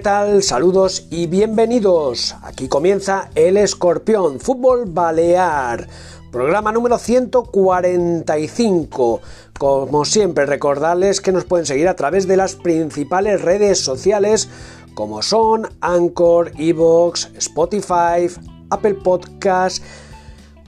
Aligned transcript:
¿Qué 0.00 0.04
tal? 0.04 0.42
Saludos 0.42 1.08
y 1.10 1.26
bienvenidos. 1.26 2.34
Aquí 2.42 2.68
comienza 2.68 3.28
El 3.34 3.58
Escorpión, 3.58 4.40
Fútbol 4.40 4.86
Balear, 4.86 5.86
programa 6.32 6.72
número 6.72 6.96
145. 6.96 9.20
Como 9.58 10.06
siempre, 10.06 10.46
recordarles 10.46 11.20
que 11.20 11.32
nos 11.32 11.44
pueden 11.44 11.66
seguir 11.66 11.86
a 11.86 11.96
través 11.96 12.26
de 12.26 12.38
las 12.38 12.54
principales 12.54 13.42
redes 13.42 13.80
sociales 13.80 14.48
como 14.94 15.20
son 15.20 15.68
Anchor, 15.82 16.52
Evox, 16.56 17.28
Spotify, 17.36 18.26
Apple 18.70 18.94
Podcasts 18.94 19.82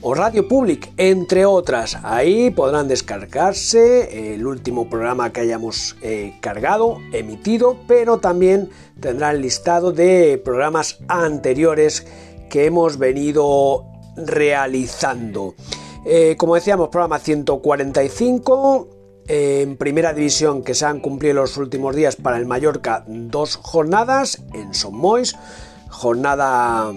o 0.03 0.13
Radio 0.13 0.47
Public, 0.47 0.91
entre 0.97 1.45
otras. 1.45 1.97
Ahí 2.03 2.51
podrán 2.51 2.89
descargarse 2.89 4.33
el 4.35 4.45
último 4.45 4.89
programa 4.89 5.31
que 5.31 5.41
hayamos 5.41 5.95
eh, 6.01 6.37
cargado, 6.41 6.99
emitido, 7.13 7.77
pero 7.87 8.19
también 8.19 8.69
tendrán 8.99 9.41
listado 9.41 9.93
de 9.93 10.41
programas 10.43 10.99
anteriores 11.07 12.05
que 12.49 12.65
hemos 12.65 12.97
venido 12.97 13.85
realizando. 14.17 15.55
Eh, 16.05 16.35
como 16.37 16.55
decíamos, 16.55 16.89
programa 16.89 17.19
145. 17.19 18.89
en 19.25 19.77
primera 19.77 20.13
división 20.13 20.63
que 20.63 20.73
se 20.73 20.85
han 20.85 20.99
cumplido 20.99 21.35
los 21.35 21.55
últimos 21.55 21.95
días 21.95 22.17
para 22.17 22.37
el 22.37 22.45
Mallorca 22.45 23.05
dos 23.07 23.55
jornadas 23.55 24.43
en 24.53 24.73
Somois, 24.73 25.33
jornada 25.89 26.91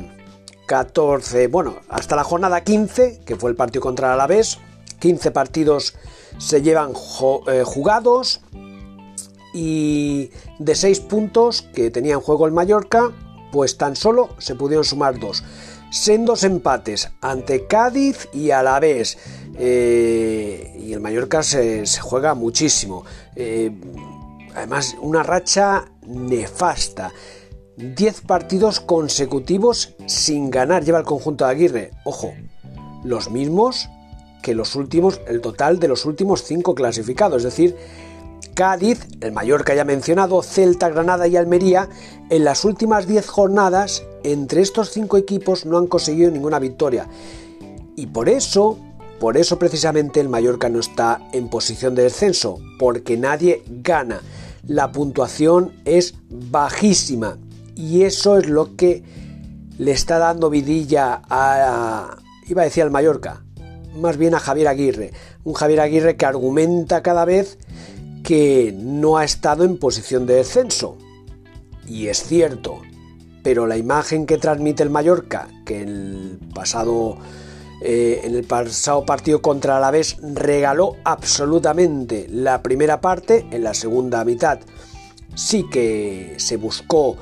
14, 0.66 1.46
bueno, 1.48 1.76
hasta 1.88 2.16
la 2.16 2.24
jornada 2.24 2.62
15, 2.62 3.20
que 3.24 3.36
fue 3.36 3.50
el 3.50 3.56
partido 3.56 3.82
contra 3.82 4.08
el 4.08 4.14
Alavés, 4.14 4.58
15 4.98 5.30
partidos 5.30 5.94
se 6.38 6.62
llevan 6.62 6.92
eh, 7.48 7.62
jugados 7.64 8.42
y 9.54 10.30
de 10.58 10.74
6 10.74 11.00
puntos 11.00 11.62
que 11.62 11.90
tenía 11.90 12.14
en 12.14 12.20
juego 12.20 12.46
el 12.46 12.52
Mallorca, 12.52 13.12
pues 13.52 13.78
tan 13.78 13.96
solo 13.96 14.30
se 14.38 14.54
pudieron 14.54 14.84
sumar 14.84 15.18
dos. 15.18 15.44
Sendos 15.90 16.44
empates 16.44 17.10
ante 17.20 17.66
Cádiz 17.66 18.28
y 18.32 18.50
Alavés. 18.50 19.18
Eh, 19.58 20.76
y 20.78 20.92
el 20.92 21.00
Mallorca 21.00 21.42
se, 21.42 21.86
juega 22.00 22.34
muchísimo. 22.34 23.04
Eh, 23.34 23.70
además, 24.54 24.96
una 25.00 25.22
racha 25.22 25.86
nefasta. 26.06 27.12
10 27.76 28.22
partidos 28.22 28.80
consecutivos 28.80 29.94
sin 30.06 30.50
ganar 30.50 30.82
lleva 30.82 30.98
el 30.98 31.04
conjunto 31.04 31.44
de 31.44 31.50
Aguirre. 31.50 31.90
Ojo, 32.04 32.32
los 33.04 33.30
mismos 33.30 33.90
que 34.42 34.54
los 34.54 34.76
últimos, 34.76 35.20
el 35.26 35.40
total 35.40 35.78
de 35.78 35.88
los 35.88 36.06
últimos 36.06 36.42
5 36.44 36.74
clasificados. 36.74 37.38
Es 37.38 37.44
decir, 37.44 37.76
Cádiz, 38.54 39.06
el 39.20 39.32
Mallorca 39.32 39.74
ya 39.74 39.84
mencionado, 39.84 40.42
Celta, 40.42 40.88
Granada 40.88 41.26
y 41.26 41.36
Almería, 41.36 41.90
en 42.30 42.44
las 42.44 42.64
últimas 42.64 43.06
10 43.06 43.26
jornadas, 43.26 44.04
entre 44.22 44.62
estos 44.62 44.90
5 44.90 45.18
equipos 45.18 45.66
no 45.66 45.76
han 45.76 45.86
conseguido 45.86 46.30
ninguna 46.30 46.58
victoria. 46.58 47.08
Y 47.94 48.06
por 48.06 48.30
eso, 48.30 48.78
por 49.20 49.36
eso 49.36 49.58
precisamente 49.58 50.20
el 50.20 50.30
Mallorca 50.30 50.70
no 50.70 50.80
está 50.80 51.20
en 51.32 51.48
posición 51.48 51.94
de 51.94 52.04
descenso, 52.04 52.58
porque 52.78 53.18
nadie 53.18 53.62
gana. 53.66 54.22
La 54.66 54.92
puntuación 54.92 55.72
es 55.84 56.14
bajísima 56.30 57.36
y 57.76 58.02
eso 58.02 58.38
es 58.38 58.48
lo 58.48 58.74
que 58.74 59.04
le 59.78 59.92
está 59.92 60.18
dando 60.18 60.50
vidilla 60.50 61.22
a, 61.28 62.16
iba 62.48 62.62
a 62.62 62.64
decir 62.64 62.82
al 62.82 62.90
Mallorca, 62.90 63.44
más 63.94 64.16
bien 64.16 64.34
a 64.34 64.40
Javier 64.40 64.68
Aguirre, 64.68 65.12
un 65.44 65.54
Javier 65.54 65.80
Aguirre 65.80 66.16
que 66.16 66.26
argumenta 66.26 67.02
cada 67.02 67.24
vez 67.24 67.58
que 68.24 68.74
no 68.76 69.18
ha 69.18 69.24
estado 69.24 69.64
en 69.64 69.78
posición 69.78 70.26
de 70.26 70.34
descenso. 70.34 70.96
Y 71.86 72.08
es 72.08 72.24
cierto, 72.24 72.80
pero 73.44 73.66
la 73.66 73.76
imagen 73.76 74.26
que 74.26 74.38
transmite 74.38 74.82
el 74.82 74.90
Mallorca, 74.90 75.46
que 75.64 75.82
el 75.82 76.40
pasado, 76.52 77.18
eh, 77.82 78.22
en 78.24 78.34
el 78.34 78.42
pasado 78.44 79.04
partido 79.06 79.40
contra 79.40 79.76
Alavés 79.76 80.16
regaló 80.20 80.96
absolutamente 81.04 82.26
la 82.28 82.62
primera 82.62 83.00
parte, 83.00 83.46
en 83.52 83.62
la 83.62 83.74
segunda 83.74 84.24
mitad 84.24 84.58
sí 85.36 85.66
que 85.70 86.34
se 86.38 86.56
buscó 86.56 87.16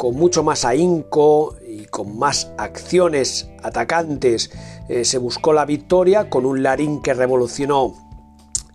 con 0.00 0.16
mucho 0.16 0.42
más 0.42 0.64
ahínco 0.64 1.58
y 1.68 1.84
con 1.84 2.18
más 2.18 2.52
acciones 2.56 3.50
atacantes 3.62 4.50
eh, 4.88 5.04
se 5.04 5.18
buscó 5.18 5.52
la 5.52 5.66
victoria 5.66 6.30
con 6.30 6.46
un 6.46 6.62
Larín 6.62 7.02
que 7.02 7.12
revolucionó 7.12 7.92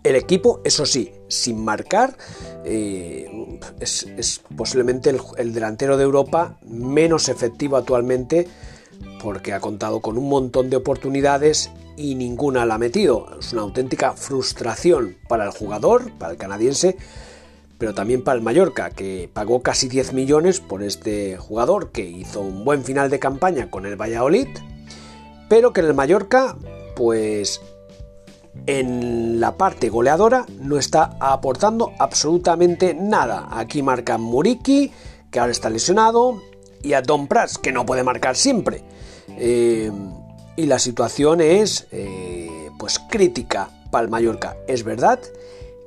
el 0.04 0.14
equipo, 0.14 0.60
eso 0.62 0.86
sí, 0.86 1.10
sin 1.26 1.64
marcar, 1.64 2.16
eh, 2.64 3.58
es, 3.80 4.40
posiblemente 4.56 5.16
el, 5.36 5.52
delantero 5.52 5.96
de 5.96 6.04
Europa 6.04 6.60
menos 6.64 7.28
efectivo 7.28 7.76
actualmente 7.76 8.46
porque 9.20 9.52
ha 9.52 9.58
contado 9.58 10.00
con 10.00 10.18
un 10.18 10.28
montón 10.28 10.70
de 10.70 10.76
oportunidades 10.76 11.72
y 11.96 12.14
ninguna 12.14 12.64
la 12.66 12.76
ha 12.76 12.78
metido. 12.78 13.26
Es 13.40 13.52
una 13.52 13.62
auténtica 13.62 14.12
frustración 14.12 15.16
para 15.28 15.46
el 15.46 15.50
jugador, 15.50 16.12
para 16.20 16.30
el 16.30 16.38
canadiense, 16.38 16.96
pero 17.78 17.94
también 17.94 18.22
para 18.22 18.36
el 18.36 18.42
Mallorca, 18.42 18.90
que 18.90 19.28
pagó 19.32 19.62
casi 19.62 19.88
10 19.88 20.12
millones 20.12 20.60
por 20.60 20.82
este 20.82 21.36
jugador 21.36 21.90
que 21.90 22.02
hizo 22.02 22.40
un 22.40 22.64
buen 22.64 22.84
final 22.84 23.10
de 23.10 23.18
campaña 23.18 23.70
con 23.70 23.86
el 23.86 24.00
Valladolid, 24.00 24.48
pero 25.48 25.72
que 25.72 25.80
en 25.80 25.86
el 25.86 25.94
Mallorca, 25.94 26.56
pues 26.94 27.60
en 28.66 29.38
la 29.38 29.56
parte 29.56 29.90
goleadora 29.90 30.46
no 30.60 30.78
está 30.78 31.16
aportando 31.20 31.92
absolutamente 31.98 32.94
nada. 32.94 33.48
Aquí 33.50 33.82
marca 33.82 34.18
Muriki, 34.18 34.92
que 35.30 35.38
ahora 35.38 35.52
está 35.52 35.68
lesionado, 35.68 36.40
y 36.82 36.94
a 36.94 37.02
Don 37.02 37.26
Prats, 37.26 37.58
que 37.58 37.72
no 37.72 37.84
puede 37.84 38.02
marcar 38.02 38.36
siempre. 38.36 38.82
Eh, 39.38 39.90
y 40.56 40.66
la 40.66 40.78
situación 40.78 41.40
es 41.40 41.86
eh, 41.90 42.70
pues 42.78 42.98
crítica 42.98 43.68
para 43.90 44.04
el 44.04 44.10
Mallorca. 44.10 44.56
Es 44.66 44.84
verdad 44.84 45.20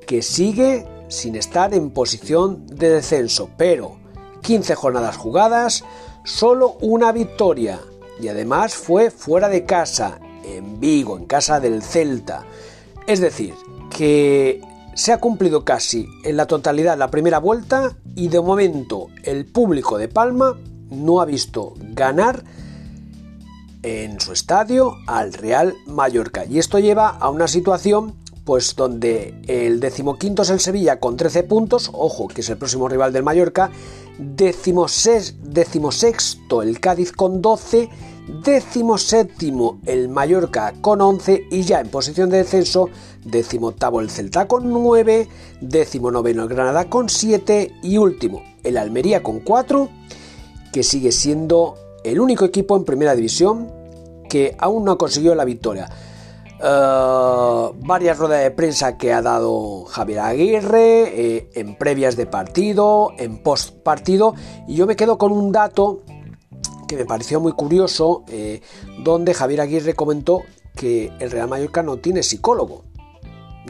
que 0.06 0.22
sigue 0.22 0.86
sin 1.09 1.36
estar 1.36 1.74
en 1.74 1.90
posición 1.92 2.66
de 2.68 2.89
descenso, 2.89 3.50
pero 3.57 3.98
15 4.42 4.75
jornadas 4.75 5.18
jugadas, 5.18 5.84
solo 6.24 6.78
una 6.81 7.12
victoria 7.12 7.80
y 8.22 8.28
además 8.28 8.75
fue 8.75 9.12
fuera 9.12 9.50
de 9.50 9.66
casa, 9.66 10.19
en 10.44 10.80
Vigo, 10.80 11.18
en 11.18 11.25
casa 11.25 11.60
del 11.60 11.81
Celta. 11.84 12.45
Es 13.07 13.19
decir, 13.19 13.54
que 13.95 14.62
se 14.94 15.13
ha 15.13 15.19
cumplido 15.19 15.63
casi 15.63 16.07
en 16.24 16.38
la 16.38 16.45
totalidad 16.45 16.98
la 16.98 17.12
primera 17.12 17.39
vuelta 17.39 17.95
y 18.16 18.28
de 18.28 18.42
momento 18.42 19.07
el 19.24 19.45
público 19.45 19.98
de 19.98 20.07
Palma 20.07 20.57
no 20.89 21.22
ha 21.22 21.25
visto 21.25 21.74
ganar 21.78 22.44
en 23.81 24.19
su 24.19 24.34
estadio 24.34 24.98
al 25.07 25.34
Real 25.34 25.75
Mallorca. 25.88 26.45
Y 26.45 26.60
esto 26.60 26.80
lleva 26.80 27.10
a 27.10 27.30
una 27.30 27.48
situación 27.48 28.16
pues 28.50 28.75
donde 28.75 29.36
el 29.46 29.80
decimoquinto 29.80 30.42
es 30.42 30.50
el 30.50 30.60
Sevilla 30.60 31.00
con 31.00 31.16
13 31.16 31.44
puntos, 31.44 31.92
ojo 31.94 32.28
que 32.28 32.42
es 32.42 32.50
el 32.50 32.57
próximo 32.57 32.90
rival 32.90 33.13
del 33.13 33.22
Mallorca, 33.22 33.69
decimosexto 34.18 36.63
el 36.63 36.80
Cádiz 36.80 37.12
con 37.12 37.44
12, 37.44 37.90
decimoséptimo 38.44 39.80
el 39.86 40.10
Mallorca 40.10 40.74
con 40.81 41.00
11 41.00 41.44
y 41.51 41.62
ya 41.62 41.80
en 41.80 41.90
posición 41.90 42.31
de 42.31 42.38
descenso, 42.38 42.90
decimoctavo 43.24 44.01
el 44.01 44.10
Celta 44.10 44.48
con 44.48 44.74
9, 44.74 45.28
decimonoveno 45.62 46.42
el 46.42 46.50
Granada 46.50 46.90
con 46.90 47.07
7 47.07 47.72
y 47.84 47.98
último 47.98 48.42
el 48.63 48.78
Almería 48.78 49.22
con 49.22 49.42
4, 49.42 49.90
que 50.74 50.81
sigue 50.81 51.12
siendo 51.12 51.75
el 52.04 52.19
único 52.19 52.46
equipo 52.46 52.75
en 52.75 52.84
primera 52.84 53.13
división 53.13 53.72
que 54.28 54.56
aún 54.57 54.86
no 54.86 54.94
ha 54.94 54.98
conseguido 54.98 55.36
la 55.36 55.46
victoria. 55.46 55.88
Eh, 56.62 57.70
varias 57.86 58.18
ruedas 58.18 58.44
de 58.44 58.52
prensa 58.52 58.98
que 58.98 59.14
ha 59.14 59.22
dado 59.22 59.86
Javier 59.86 60.20
Aguirre 60.20 61.38
eh, 61.38 61.50
en 61.56 61.76
previas 61.76 62.18
de 62.18 62.26
partido, 62.26 63.12
en 63.18 63.42
post 63.42 63.78
partido, 63.78 64.36
y 64.68 64.76
yo 64.76 64.86
me 64.86 64.96
quedo 64.96 65.18
con 65.18 65.32
un 65.32 65.52
dato 65.52 66.02
que 66.88 66.98
me 66.98 67.06
pareció 67.06 67.40
muy 67.40 67.54
curioso, 67.54 68.24
eh, 68.28 68.62
donde 69.04 69.34
Javier 69.34 69.62
Aguirre 69.62 69.94
comentó 69.94 70.44
que 70.76 71.14
el 71.20 71.32
Real 71.32 71.48
Mallorca 71.48 71.82
no 71.82 71.98
tiene 71.98 72.24
psicólogo, 72.24 72.84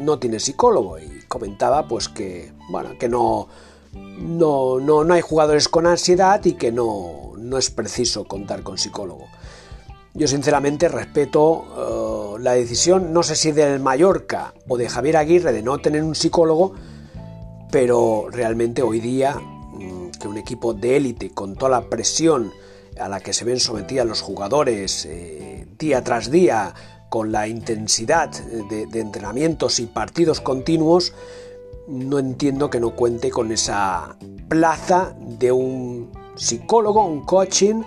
no 0.02 0.18
tiene 0.18 0.40
psicólogo, 0.40 0.98
y 0.98 1.24
comentaba 1.28 1.88
pues 1.88 2.10
que, 2.10 2.54
bueno, 2.72 2.98
que 2.98 3.08
no, 3.08 3.50
no, 3.94 4.80
no, 4.80 5.04
no 5.04 5.14
hay 5.14 5.22
jugadores 5.22 5.68
con 5.68 5.86
ansiedad 5.86 6.44
y 6.44 6.54
que 6.54 6.72
no, 6.72 7.34
no 7.38 7.58
es 7.58 7.70
preciso 7.70 8.24
contar 8.26 8.64
con 8.64 8.78
psicólogo. 8.78 9.28
Yo 10.14 10.28
sinceramente 10.28 10.88
respeto 10.88 12.38
eh, 12.38 12.42
la 12.42 12.54
decisión, 12.54 13.14
no 13.14 13.24
sé 13.24 13.36
si 13.36 13.52
del 13.52 13.80
Mallorca 13.80 14.54
o 14.68 14.78
de 14.78 14.90
Javier 14.90 15.18
Aguirre 15.18 15.54
de 15.54 15.62
no 15.62 15.78
tener 15.78 16.04
un 16.04 16.16
psicólogo, 16.16 16.74
pero 17.72 18.28
realmente 18.32 18.82
hoy 18.82 19.00
día 19.00 19.36
mm, 19.36 20.10
que 20.20 20.28
un 20.28 20.38
equipo 20.38 20.74
de 20.74 20.98
élite 20.98 21.30
con 21.30 21.56
toda 21.56 21.72
la 21.72 21.90
presión 21.90 22.52
a 23.00 23.08
la 23.08 23.20
que 23.20 23.34
se 23.34 23.46
ven 23.46 23.60
sometidos 23.60 24.08
los 24.08 24.22
jugadores 24.22 25.06
eh, 25.06 25.68
día 25.78 26.04
tras 26.04 26.32
día, 26.32 26.74
con 27.10 27.32
la 27.32 27.48
intensidad 27.48 28.30
de, 28.30 28.86
de, 28.86 29.00
entrenamientos 29.00 29.80
y 29.80 29.88
partidos 29.88 30.42
continuos, 30.42 31.14
no 31.88 32.20
entiendo 32.20 32.70
que 32.70 32.80
no 32.80 32.96
cuente 32.96 33.32
con 33.32 33.52
esa 33.52 34.16
plaza 34.48 35.16
de 35.20 35.52
un 35.52 36.12
psicólogo, 36.36 37.06
un 37.06 37.26
coaching. 37.26 37.82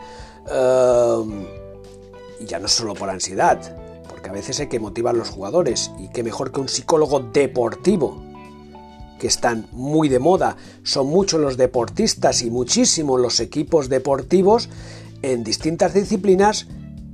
Eh, 0.50 1.60
y 2.42 2.46
ya 2.46 2.58
no 2.58 2.68
solo 2.68 2.94
por 2.94 3.08
ansiedad, 3.08 3.58
porque 4.08 4.28
a 4.28 4.32
veces 4.32 4.58
hay 4.60 4.68
que 4.68 4.80
motivar 4.80 5.14
a 5.14 5.18
los 5.18 5.30
jugadores 5.30 5.90
y 5.98 6.08
qué 6.08 6.22
mejor 6.22 6.52
que 6.52 6.60
un 6.60 6.68
psicólogo 6.68 7.20
deportivo, 7.20 8.22
que 9.18 9.28
están 9.28 9.68
muy 9.70 10.08
de 10.08 10.18
moda, 10.18 10.56
son 10.82 11.06
muchos 11.06 11.40
los 11.40 11.56
deportistas 11.56 12.42
y 12.42 12.50
muchísimos 12.50 13.20
los 13.20 13.38
equipos 13.38 13.88
deportivos 13.88 14.68
en 15.22 15.44
distintas 15.44 15.94
disciplinas 15.94 16.66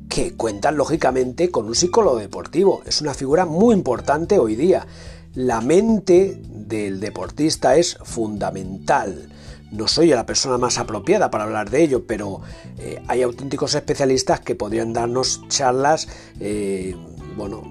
que 0.09 0.35
cuentan 0.35 0.79
lógicamente 0.79 1.51
con 1.51 1.67
un 1.67 1.75
psicólogo 1.75 2.19
deportivo. 2.19 2.81
Es 2.87 3.03
una 3.03 3.13
figura 3.13 3.45
muy 3.45 3.75
importante 3.75 4.39
hoy 4.39 4.57
día. 4.57 4.87
La 5.35 5.61
mente 5.61 6.41
del 6.49 6.99
deportista 6.99 7.77
es 7.77 7.99
fundamental 8.03 9.29
no 9.71 9.89
soy 9.89 10.09
la 10.09 10.25
persona 10.25 10.59
más 10.59 10.79
apropiada 10.79 11.31
para 11.31 11.45
hablar 11.45 11.71
de 11.71 11.83
ello, 11.83 12.07
pero 12.07 12.41
eh, 12.79 13.03
hay 13.07 13.23
auténticos 13.23 13.75
especialistas 13.75 14.41
que 14.41 14.55
podrían 14.55 14.93
darnos 14.93 15.43
charlas, 15.49 16.09
eh, 16.41 16.97
bueno, 17.37 17.63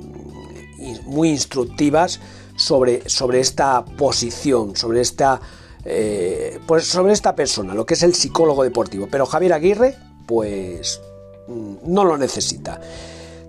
muy 1.05 1.29
instructivas 1.29 2.19
sobre, 2.55 3.09
sobre 3.09 3.39
esta 3.39 3.83
posición, 3.83 4.75
sobre 4.75 5.01
esta, 5.01 5.41
eh, 5.85 6.59
pues 6.67 6.85
sobre 6.85 7.13
esta 7.13 7.35
persona, 7.35 7.73
lo 7.73 7.85
que 7.85 7.95
es 7.95 8.03
el 8.03 8.13
psicólogo 8.13 8.63
deportivo. 8.63 9.07
Pero 9.09 9.25
Javier 9.25 9.53
Aguirre, 9.53 9.95
pues 10.27 11.01
mm, 11.47 11.75
no 11.85 12.03
lo 12.03 12.17
necesita. 12.17 12.79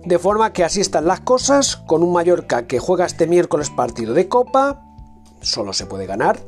De 0.05 0.17
forma 0.17 0.53
que 0.53 0.63
así 0.63 0.81
están 0.81 1.05
las 1.05 1.19
cosas, 1.19 1.75
con 1.75 2.03
un 2.03 2.13
Mallorca 2.13 2.65
que 2.65 2.79
juega 2.79 3.05
este 3.05 3.27
miércoles 3.27 3.69
partido 3.69 4.13
de 4.13 4.27
Copa, 4.27 4.81
solo 5.41 5.73
se 5.73 5.85
puede 5.85 6.05
ganar, 6.05 6.39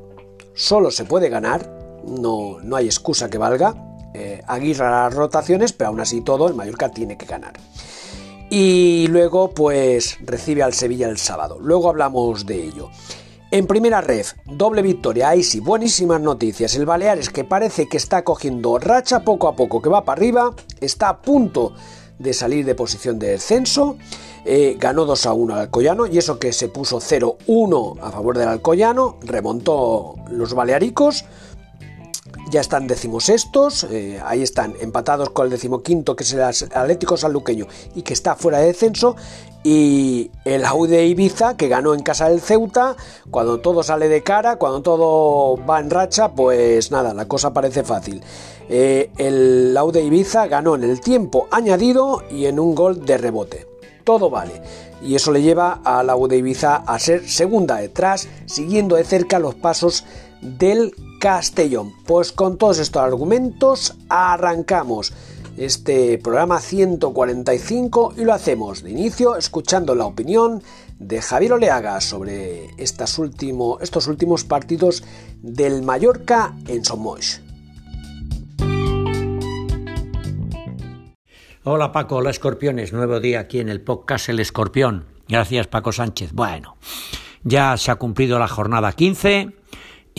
solo 0.56 0.90
se 0.90 1.04
puede 1.04 1.30
ganar, 1.30 1.81
no, 2.08 2.60
no 2.62 2.76
hay 2.76 2.86
excusa 2.86 3.30
que 3.30 3.38
valga. 3.38 3.76
Eh, 4.14 4.42
Aguirre 4.48 4.90
las 4.90 5.14
rotaciones, 5.14 5.74
pero 5.74 5.90
aún 5.90 6.00
así 6.00 6.22
todo, 6.22 6.48
el 6.48 6.54
Mallorca 6.54 6.90
tiene 6.90 7.18
que 7.18 7.26
ganar. 7.26 7.54
Y 8.50 9.08
luego, 9.08 9.52
pues, 9.52 10.18
recibe 10.22 10.64
al 10.64 10.74
Sevilla 10.74 11.08
el 11.08 11.18
sábado. 11.18 11.58
Luego 11.62 11.90
hablamos 11.90 12.46
de 12.46 12.66
ello. 12.66 12.90
En 13.50 13.68
primera 13.68 14.00
ref, 14.00 14.34
doble 14.46 14.82
victoria, 14.82 15.30
ahí 15.30 15.44
sí, 15.44 15.60
buenísimas 15.60 16.22
noticias. 16.22 16.76
El 16.76 16.86
Baleares 16.86 17.30
que 17.30 17.44
parece 17.44 17.88
que 17.88 17.98
está 17.98 18.24
cogiendo 18.24 18.78
racha 18.80 19.22
poco 19.22 19.48
a 19.50 19.56
poco, 19.56 19.82
que 19.82 19.90
va 19.90 20.06
para 20.06 20.18
arriba, 20.18 20.56
está 20.80 21.10
a 21.10 21.22
punto 21.22 21.74
de 22.18 22.34
salir 22.34 22.66
de 22.66 22.76
posición 22.76 23.20
de 23.20 23.32
descenso. 23.32 23.98
Eh, 24.46 24.78
ganó 24.80 25.06
2 25.06 25.26
a 25.26 25.34
1 25.34 25.54
al 25.54 25.60
Alcoyano 25.62 26.08
y 26.08 26.18
eso 26.18 26.40
que 26.40 26.54
se 26.54 26.68
puso 26.70 27.00
0-1 27.00 28.00
a 28.02 28.12
favor 28.12 28.38
del 28.38 28.48
Alcoyano, 28.48 29.18
remontó 29.22 30.16
los 30.30 30.54
Balearicos 30.54 31.26
ya 32.50 32.62
están 32.62 32.88
decimosextos, 32.88 33.86
eh, 33.86 34.22
ahí 34.26 34.42
están 34.42 34.74
empatados 34.82 35.30
con 35.30 35.46
el 35.46 35.52
decimoquinto 35.52 36.16
que 36.16 36.24
es 36.24 36.34
el 36.34 36.42
Atlético 36.42 37.18
Sanluqueño 37.18 37.68
y 37.96 38.02
que 38.02 38.14
está 38.14 38.36
fuera 38.36 38.60
de 38.60 38.68
descenso 38.68 39.16
y 39.64 40.32
el 40.44 40.66
Aude 40.66 41.06
Ibiza 41.06 41.56
que 41.56 41.68
ganó 41.68 41.94
en 41.94 42.02
casa 42.02 42.30
del 42.30 42.42
Ceuta, 42.42 42.96
cuando 43.30 43.60
todo 43.60 43.84
sale 43.84 44.08
de 44.10 44.24
cara, 44.24 44.56
cuando 44.56 44.82
todo 44.82 45.64
va 45.66 45.80
en 45.80 45.90
racha, 45.90 46.30
pues 46.30 46.92
nada, 46.92 47.14
la 47.14 47.28
cosa 47.28 47.54
parece 47.54 47.84
fácil. 47.84 48.22
Eh, 48.70 49.12
el 49.18 49.76
Aude 49.78 50.04
Ibiza 50.04 50.48
ganó 50.48 50.76
en 50.76 50.84
el 50.84 51.00
tiempo 51.00 51.48
añadido 51.52 52.24
y 52.32 52.46
en 52.46 52.60
un 52.60 52.74
gol 52.74 53.06
de 53.06 53.18
rebote. 53.18 53.68
Todo 54.04 54.30
vale. 54.30 54.62
Y 55.04 55.16
eso 55.16 55.32
le 55.32 55.42
lleva 55.42 55.80
a 55.84 56.04
la 56.04 56.14
Aude 56.14 56.38
Ibiza 56.38 56.78
a 56.78 56.98
ser 56.98 57.28
segunda 57.30 57.78
detrás, 57.78 58.28
siguiendo 58.46 58.96
de 58.96 59.04
cerca 59.04 59.40
los 59.40 59.56
pasos 59.56 60.06
del 60.42 60.94
Castellón. 61.20 61.94
Pues 62.06 62.32
con 62.32 62.58
todos 62.58 62.80
estos 62.80 63.02
argumentos 63.02 63.96
arrancamos 64.10 65.14
este 65.58 66.18
programa 66.18 66.60
145 66.60 68.16
y 68.18 68.24
lo 68.24 68.34
hacemos 68.34 68.84
de 68.84 68.92
inicio 68.92 69.36
escuchando 69.36 69.96
la 69.96 70.06
opinión 70.06 70.64
de 70.98 71.22
Javier 71.22 71.54
Oleaga 71.54 72.00
sobre 72.02 72.70
estos 72.78 73.18
últimos 73.18 74.44
partidos 74.44 75.04
del 75.42 75.84
Mallorca 75.84 76.56
en 76.68 76.86
Somos. 76.86 77.42
Hola 81.64 81.92
Paco, 81.92 82.16
hola 82.16 82.32
Escorpiones, 82.32 82.92
nuevo 82.92 83.20
día 83.20 83.42
aquí 83.42 83.60
en 83.60 83.70
el 83.70 83.82
podcast 83.82 84.30
El 84.30 84.40
Escorpión. 84.40 85.06
Gracias 85.28 85.68
Paco 85.68 85.92
Sánchez. 85.92 86.34
Bueno, 86.34 86.78
ya 87.44 87.78
se 87.78 87.92
ha 87.92 87.96
cumplido 87.96 88.40
la 88.40 88.48
jornada 88.48 88.94
15 88.94 89.61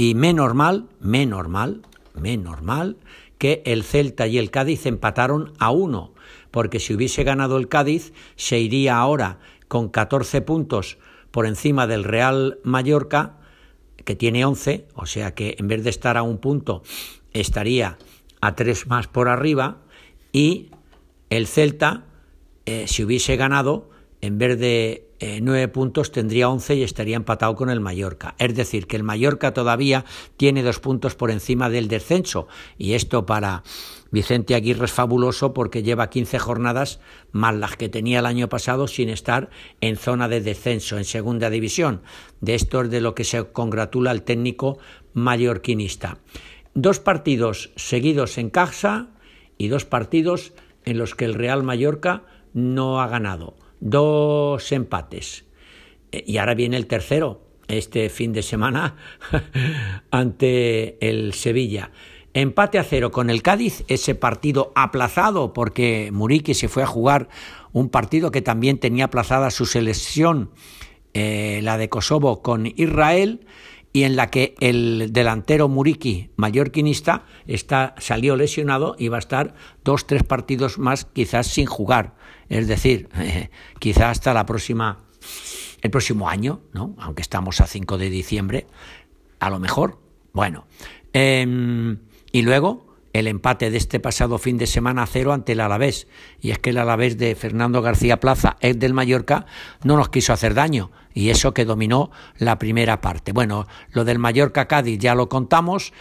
y 0.03 0.17
menos 0.17 0.53
mal, 0.53 0.89
menos 0.99 1.49
mal, 1.49 1.83
menos 2.15 2.61
mal 2.61 2.97
que 3.39 3.63
el 3.65 3.85
Celta 3.85 4.27
y 4.27 4.37
el 4.37 4.51
Cádiz 4.51 4.85
empataron 4.87 5.53
a 5.61 5.71
uno, 5.71 6.13
porque 6.51 6.81
si 6.81 6.93
hubiese 6.93 7.23
ganado 7.23 7.57
el 7.57 7.69
Cádiz 7.69 8.13
se 8.35 8.59
iría 8.59 8.97
ahora 8.97 9.39
con 9.69 9.91
14 9.91 10.41
puntos 10.41 10.99
por 11.31 11.47
encima 11.47 11.87
del 11.87 12.03
Real 12.03 12.59
Mallorca, 12.65 13.39
que 14.05 14.17
tiene 14.17 14.45
11, 14.45 14.89
o 14.97 15.07
sea 15.07 15.37
que 15.37 15.55
en 15.61 15.69
vez 15.69 15.85
de 15.85 15.91
estar 15.91 16.17
a 16.17 16.25
un 16.25 16.39
punto 16.39 16.83
estaría 17.33 17.97
a 18.41 18.57
tres 18.57 18.89
más 18.89 19.07
por 19.07 19.29
arriba, 19.29 19.83
y 20.33 20.73
el 21.31 21.47
Celta, 21.47 22.07
eh, 22.67 22.87
si 22.89 23.05
hubiese 23.05 23.37
ganado, 23.37 23.89
en 24.21 24.39
vez 24.39 24.59
de 24.59 25.12
eh, 25.25 25.39
nueve 25.41 25.69
puntos 25.69 26.11
tendría 26.11 26.49
once 26.49 26.75
y 26.75 26.83
estaría 26.83 27.15
empatado 27.15 27.55
con 27.55 27.71
el 27.71 27.79
Mallorca. 27.79 28.35
Es 28.41 28.57
decir, 28.57 28.89
que 28.89 28.97
el 28.97 29.05
Mallorca 29.05 29.55
todavía 29.55 30.05
tiene 30.37 30.65
dos 30.65 30.81
puntos 30.81 31.15
por 31.15 31.31
encima 31.31 31.71
del 31.71 31.87
descenso. 31.87 32.49
Y 32.77 32.95
esto 32.95 33.25
para 33.25 33.63
Vicente 34.11 34.57
Aguirre 34.57 34.87
es 34.87 34.91
fabuloso 34.91 35.55
porque 35.55 35.85
lleva 35.85 36.11
15 36.11 36.41
jornadas 36.41 36.99
más 37.31 37.55
las 37.55 37.77
que 37.77 37.89
tenía 37.89 38.19
el 38.19 38.27
año 38.27 38.49
pasado 38.49 38.89
sin 38.89 39.09
estar 39.11 39.49
en 39.81 39.95
zona 39.95 40.27
de 40.27 40.41
descenso, 40.41 40.99
en 40.99 41.05
segunda 41.05 41.51
división. 41.51 42.03
De 42.41 42.57
esto 42.57 42.83
es 42.83 42.91
de 42.91 43.01
lo 43.01 43.15
que 43.15 43.23
se 43.23 43.45
congratula 43.45 44.11
el 44.11 44.25
técnico 44.25 44.79
mallorquinista. 45.15 46.19
Dos 46.75 46.99
partidos 46.99 47.71
seguidos 47.77 48.39
en 48.39 48.51
casa 48.51 49.11
y 49.57 49.69
dos 49.69 49.85
partidos 49.85 50.53
en 50.85 50.99
los 50.99 51.15
que 51.15 51.27
el 51.27 51.35
Real 51.35 51.63
Mallorca 51.63 52.25
no 52.55 53.01
ha 53.01 53.07
ganado 53.07 53.62
dos 53.83 54.73
empates. 54.73 55.45
Eh, 56.13 56.25
y 56.27 56.39
ahora 56.39 56.55
viene 56.55 56.77
el 56.77 56.87
tercero, 56.87 57.43
este 57.69 58.09
fin 58.09 58.33
de 58.33 58.43
semana, 58.43 58.97
ante 60.11 60.97
el 61.07 61.35
Sevilla. 61.35 61.91
Empate 62.35 62.79
a 62.79 62.85
cero 62.85 63.11
con 63.11 63.29
el 63.29 63.43
Cádiz, 63.43 63.85
ese 63.89 64.15
partido 64.15 64.73
aplazado 64.75 65.53
porque 65.53 66.09
Muriqui 66.13 66.55
se 66.55 66.69
fue 66.69 66.83
a 66.83 66.87
jugar 66.87 67.29
un 67.73 67.91
partido 67.91 68.31
que 68.31 68.41
también 68.41 68.79
tenía 68.79 69.07
aplazada 69.07 69.51
su 69.51 69.67
selección, 69.67 70.51
eh, 71.13 71.61
la 71.63 71.77
de 71.77 71.91
Kosovo 71.91 72.41
con 72.41 72.67
Israel, 72.77 73.45
y 73.93 74.05
en 74.05 74.17
la 74.17 74.31
que 74.31 74.55
el 74.61 75.13
delantero 75.13 75.69
Muriqui, 75.69 76.31
mallorquinista, 76.37 77.27
está, 77.47 77.95
salió 77.99 78.37
lesionado 78.37 78.97
y 78.99 79.09
va 79.09 79.17
a 79.17 79.21
estar 79.21 79.55
dos, 79.85 80.07
tres 80.07 80.23
partidos 80.23 80.79
más 80.79 81.05
quizás 81.05 81.49
sin 81.49 81.67
jugar. 81.67 82.15
Es 82.49 82.69
decir, 82.69 83.09
eh, 83.17 83.51
quizás 83.79 84.05
hasta 84.05 84.35
la 84.35 84.47
próxima, 84.47 85.05
el 85.81 85.91
próximo 85.91 86.29
año, 86.29 86.61
¿no? 86.73 86.95
aunque 86.99 87.23
estamos 87.23 87.61
a 87.61 87.67
5 87.67 87.99
de 87.99 88.11
diciembre, 88.11 88.67
a 89.41 89.51
lo 89.51 89.59
mejor. 89.59 89.99
Bueno, 90.33 90.67
em, 91.13 91.99
y 92.31 92.43
luego 92.43 92.93
el 93.13 93.27
empate 93.27 93.71
de 93.71 93.77
este 93.77 94.01
pasado 94.01 94.39
fin 94.39 94.57
de 94.57 94.67
semana 94.67 95.03
a 95.03 95.07
cero 95.07 95.33
ante 95.33 95.53
el 95.53 95.61
Alavés. 95.61 96.09
Y 96.41 96.51
es 96.51 96.59
que 96.59 96.71
el 96.71 96.79
Alavés 96.79 97.19
de 97.19 97.35
Fernando 97.35 97.83
García 97.83 98.21
Plaza, 98.21 98.57
ex 98.61 98.79
del 98.79 98.95
Mallorca, 98.95 99.47
no 99.85 99.97
nos 99.97 100.09
quiso 100.09 100.33
hacer 100.33 100.55
daño. 100.55 100.91
Y 101.13 101.29
eso 101.29 101.53
que 101.53 101.67
dominó 101.67 102.11
la 102.39 102.59
primera 102.59 103.01
parte. 103.01 103.33
Bueno, 103.33 103.67
lo 103.91 104.05
del 104.05 104.19
Mallorca 104.19 104.67
Cádiz 104.67 104.99
ya 104.99 105.15
lo 105.15 105.29
contamos 105.29 105.93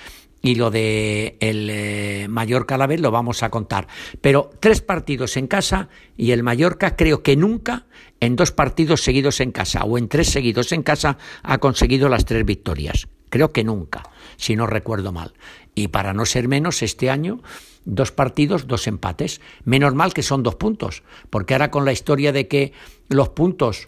y 0.42 0.56
lo 0.56 0.72
de 0.72 1.38
el 1.40 1.70
eh, 1.70 2.28
Mallorca 2.30 2.76
Alavés 2.76 3.00
lo 3.00 3.12
vamos 3.12 3.44
a 3.44 3.50
contar. 3.50 3.88
Pero 4.22 4.50
tres 4.60 4.82
partidos 4.82 5.38
en 5.38 5.48
casa 5.48 5.90
y 6.18 6.32
el 6.32 6.44
Mallorca 6.44 6.96
creo 6.96 7.24
que 7.24 7.36
nunca 7.36 7.86
en 8.20 8.36
dos 8.36 8.52
partidos 8.52 9.02
seguidos 9.02 9.40
en 9.40 9.52
casa 9.52 9.84
o 9.84 9.98
en 9.98 10.08
tres 10.08 10.30
seguidos 10.30 10.72
en 10.72 10.84
casa 10.84 11.18
ha 11.44 11.58
conseguido 11.60 12.10
las 12.10 12.26
tres 12.26 12.46
victorias. 12.46 13.08
Creo 13.30 13.54
que 13.54 13.64
nunca, 13.64 14.04
si 14.36 14.56
no 14.56 14.68
recuerdo 14.68 15.12
mal. 15.12 15.34
Y 15.74 15.88
para 15.88 16.14
no 16.14 16.26
ser 16.26 16.50
menos, 16.50 16.82
este 16.82 17.10
año, 17.10 17.42
dos 17.86 18.12
partidos, 18.12 18.68
dos 18.68 18.88
empates. 18.88 19.40
Menos 19.64 19.96
mal 19.96 20.14
que 20.14 20.22
son 20.24 20.44
dos 20.44 20.56
puntos, 20.56 21.04
porque 21.30 21.54
ahora 21.54 21.72
con 21.72 21.86
la 21.86 21.94
historia 21.94 22.34
de 22.34 22.48
que 22.48 22.74
los 23.08 23.30
puntos 23.30 23.88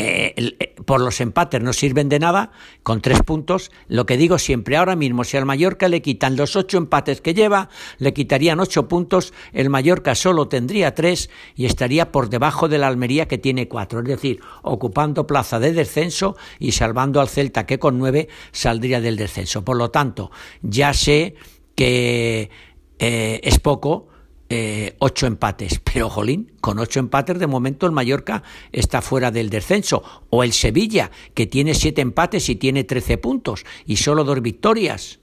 eh, 0.00 0.34
eh, 0.36 0.74
por 0.84 1.00
los 1.00 1.20
empates 1.20 1.62
no 1.62 1.72
sirven 1.72 2.08
de 2.08 2.18
nada, 2.18 2.52
con 2.82 3.00
tres 3.00 3.22
puntos, 3.22 3.70
lo 3.88 4.06
que 4.06 4.16
digo 4.16 4.38
siempre, 4.38 4.76
ahora 4.76 4.96
mismo 4.96 5.24
si 5.24 5.36
al 5.36 5.46
Mallorca 5.46 5.88
le 5.88 6.02
quitan 6.02 6.36
los 6.36 6.56
ocho 6.56 6.78
empates 6.78 7.20
que 7.20 7.34
lleva, 7.34 7.68
le 7.98 8.12
quitarían 8.12 8.60
ocho 8.60 8.88
puntos, 8.88 9.32
el 9.52 9.70
Mallorca 9.70 10.14
solo 10.14 10.48
tendría 10.48 10.94
tres 10.94 11.30
y 11.54 11.66
estaría 11.66 12.12
por 12.12 12.30
debajo 12.30 12.68
de 12.68 12.78
la 12.78 12.88
Almería 12.88 13.28
que 13.28 13.38
tiene 13.38 13.68
cuatro, 13.68 14.00
es 14.00 14.06
decir, 14.06 14.40
ocupando 14.62 15.26
plaza 15.26 15.58
de 15.58 15.72
descenso 15.72 16.36
y 16.58 16.72
salvando 16.72 17.20
al 17.20 17.28
Celta 17.28 17.66
que 17.66 17.78
con 17.78 17.98
nueve 17.98 18.28
saldría 18.52 19.00
del 19.00 19.16
descenso. 19.16 19.64
Por 19.64 19.76
lo 19.76 19.90
tanto, 19.90 20.30
ya 20.62 20.92
sé 20.92 21.34
que 21.74 22.50
eh, 22.98 23.40
es 23.42 23.58
poco, 23.58 24.09
eh, 24.52 24.96
ocho 24.98 25.26
empates. 25.26 25.78
Pero, 25.84 26.10
jolín, 26.10 26.52
con 26.60 26.80
ocho 26.80 26.98
empates 26.98 27.38
de 27.38 27.46
momento 27.46 27.86
el 27.86 27.92
Mallorca 27.92 28.42
está 28.72 29.00
fuera 29.00 29.30
del 29.30 29.48
descenso. 29.48 30.02
O 30.28 30.42
el 30.42 30.52
Sevilla, 30.52 31.12
que 31.34 31.46
tiene 31.46 31.72
siete 31.74 32.02
empates 32.02 32.48
y 32.48 32.56
tiene 32.56 32.82
trece 32.82 33.16
puntos 33.16 33.64
y 33.86 33.96
solo 33.96 34.24
dos 34.24 34.42
victorias. 34.42 35.20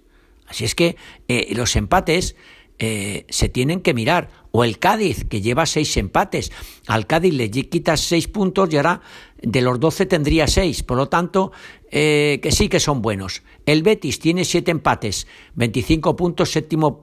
Así 0.47 0.63
es 0.63 0.75
que 0.75 0.95
eh, 1.27 1.53
los 1.55 1.75
empates 1.75 2.37
eh, 2.79 3.25
se 3.27 3.49
tienen 3.49 3.81
que 3.81 3.93
mirar. 3.93 4.29
O 4.51 4.63
el 4.63 4.79
Cádiz, 4.79 5.25
que 5.25 5.41
lleva 5.41 5.65
seis 5.65 5.97
empates. 5.97 6.53
Al 6.87 7.05
Cádiz 7.05 7.33
le 7.33 7.51
quitas 7.51 7.99
seis 7.99 8.29
puntos 8.29 8.69
y 8.71 8.77
ahora 8.77 9.01
de 9.41 9.61
los 9.61 9.77
doce 9.77 10.05
tendría 10.05 10.47
seis. 10.47 10.83
Por 10.83 10.95
lo 10.95 11.09
tanto, 11.09 11.51
que 11.91 12.49
sí 12.49 12.69
que 12.69 12.79
son 12.79 13.01
buenos. 13.01 13.43
El 13.65 13.83
Betis 13.83 14.19
tiene 14.19 14.45
siete 14.45 14.71
empates, 14.71 15.27
25 15.55 16.15
puntos, 16.15 16.51
séptimo 16.51 17.01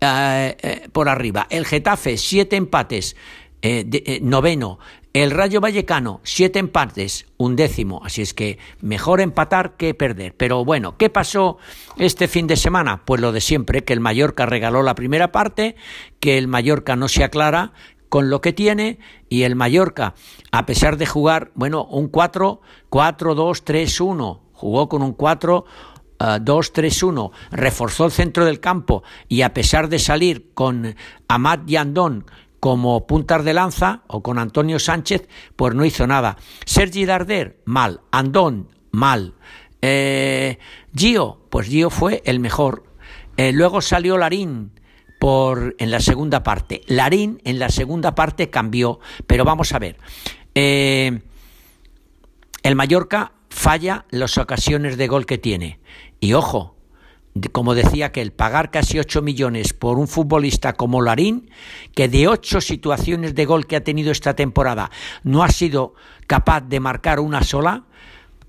eh, 0.00 0.56
eh, 0.60 0.88
por 0.92 1.08
arriba. 1.08 1.46
El 1.50 1.64
Getafe, 1.64 2.16
siete 2.16 2.56
empates, 2.56 3.16
eh, 3.62 4.20
noveno. 4.22 4.78
El 5.12 5.30
Rayo 5.30 5.62
Vallecano, 5.62 6.20
siete 6.24 6.58
empates, 6.58 7.24
un 7.38 7.56
décimo. 7.56 8.02
Así 8.04 8.20
es 8.20 8.34
que 8.34 8.58
mejor 8.82 9.22
empatar 9.22 9.78
que 9.78 9.94
perder. 9.94 10.34
Pero 10.36 10.62
bueno, 10.66 10.98
¿qué 10.98 11.08
pasó 11.08 11.56
este 11.96 12.28
fin 12.28 12.46
de 12.46 12.56
semana? 12.56 13.06
Pues 13.06 13.22
lo 13.22 13.32
de 13.32 13.40
siempre, 13.40 13.82
que 13.82 13.94
el 13.94 14.00
Mallorca 14.00 14.44
regaló 14.44 14.82
la 14.82 14.94
primera 14.94 15.32
parte, 15.32 15.76
que 16.20 16.36
el 16.36 16.48
Mallorca 16.48 16.96
no 16.96 17.08
se 17.08 17.24
aclara 17.24 17.72
con 18.10 18.28
lo 18.28 18.42
que 18.42 18.52
tiene 18.52 18.98
y 19.30 19.42
el 19.42 19.56
Mallorca, 19.56 20.14
a 20.52 20.66
pesar 20.66 20.96
de 20.98 21.06
jugar, 21.06 21.50
bueno, 21.54 21.84
un 21.84 22.08
4, 22.08 22.60
4, 22.90 23.34
2, 23.34 23.64
3, 23.64 24.00
1, 24.00 24.42
jugó 24.52 24.88
con 24.88 25.02
un 25.02 25.12
4 25.12 25.64
2-3-1, 26.18 27.30
reforzó 27.50 28.06
el 28.06 28.12
centro 28.12 28.44
del 28.44 28.60
campo 28.60 29.02
y 29.28 29.42
a 29.42 29.52
pesar 29.52 29.88
de 29.88 29.98
salir 29.98 30.50
con 30.54 30.96
Amat 31.28 31.66
Yandón 31.66 32.24
como 32.60 33.06
puntas 33.06 33.44
de 33.44 33.54
lanza 33.54 34.02
o 34.06 34.22
con 34.22 34.38
Antonio 34.38 34.78
Sánchez, 34.78 35.28
pues 35.54 35.74
no 35.74 35.84
hizo 35.84 36.06
nada. 36.06 36.36
Sergi 36.64 37.04
Darder, 37.04 37.60
mal. 37.64 38.00
Andón, 38.10 38.68
mal. 38.90 39.34
Eh, 39.82 40.58
Gio, 40.94 41.46
pues 41.50 41.68
Gio 41.68 41.90
fue 41.90 42.22
el 42.24 42.40
mejor. 42.40 42.84
Eh, 43.36 43.52
luego 43.52 43.80
salió 43.80 44.16
Larín 44.16 44.72
por, 45.20 45.76
en 45.78 45.90
la 45.90 46.00
segunda 46.00 46.42
parte. 46.42 46.82
Larín 46.86 47.40
en 47.44 47.58
la 47.58 47.68
segunda 47.68 48.14
parte 48.14 48.50
cambió, 48.50 48.98
pero 49.26 49.44
vamos 49.44 49.72
a 49.72 49.78
ver. 49.78 49.98
Eh, 50.54 51.20
el 52.62 52.74
Mallorca 52.74 53.32
falla 53.56 54.04
las 54.10 54.36
ocasiones 54.36 54.98
de 54.98 55.08
gol 55.08 55.24
que 55.24 55.38
tiene. 55.38 55.80
Y 56.20 56.34
ojo, 56.34 56.76
como 57.52 57.74
decía 57.74 58.12
que 58.12 58.20
el 58.20 58.30
pagar 58.30 58.70
casi 58.70 58.98
8 58.98 59.22
millones 59.22 59.72
por 59.72 59.98
un 59.98 60.08
futbolista 60.08 60.74
como 60.74 61.00
Larín, 61.00 61.50
que 61.94 62.08
de 62.08 62.28
ocho 62.28 62.60
situaciones 62.60 63.34
de 63.34 63.46
gol 63.46 63.66
que 63.66 63.76
ha 63.76 63.82
tenido 63.82 64.12
esta 64.12 64.36
temporada 64.36 64.90
no 65.24 65.42
ha 65.42 65.48
sido 65.48 65.94
capaz 66.26 66.60
de 66.60 66.80
marcar 66.80 67.18
una 67.18 67.42
sola, 67.42 67.86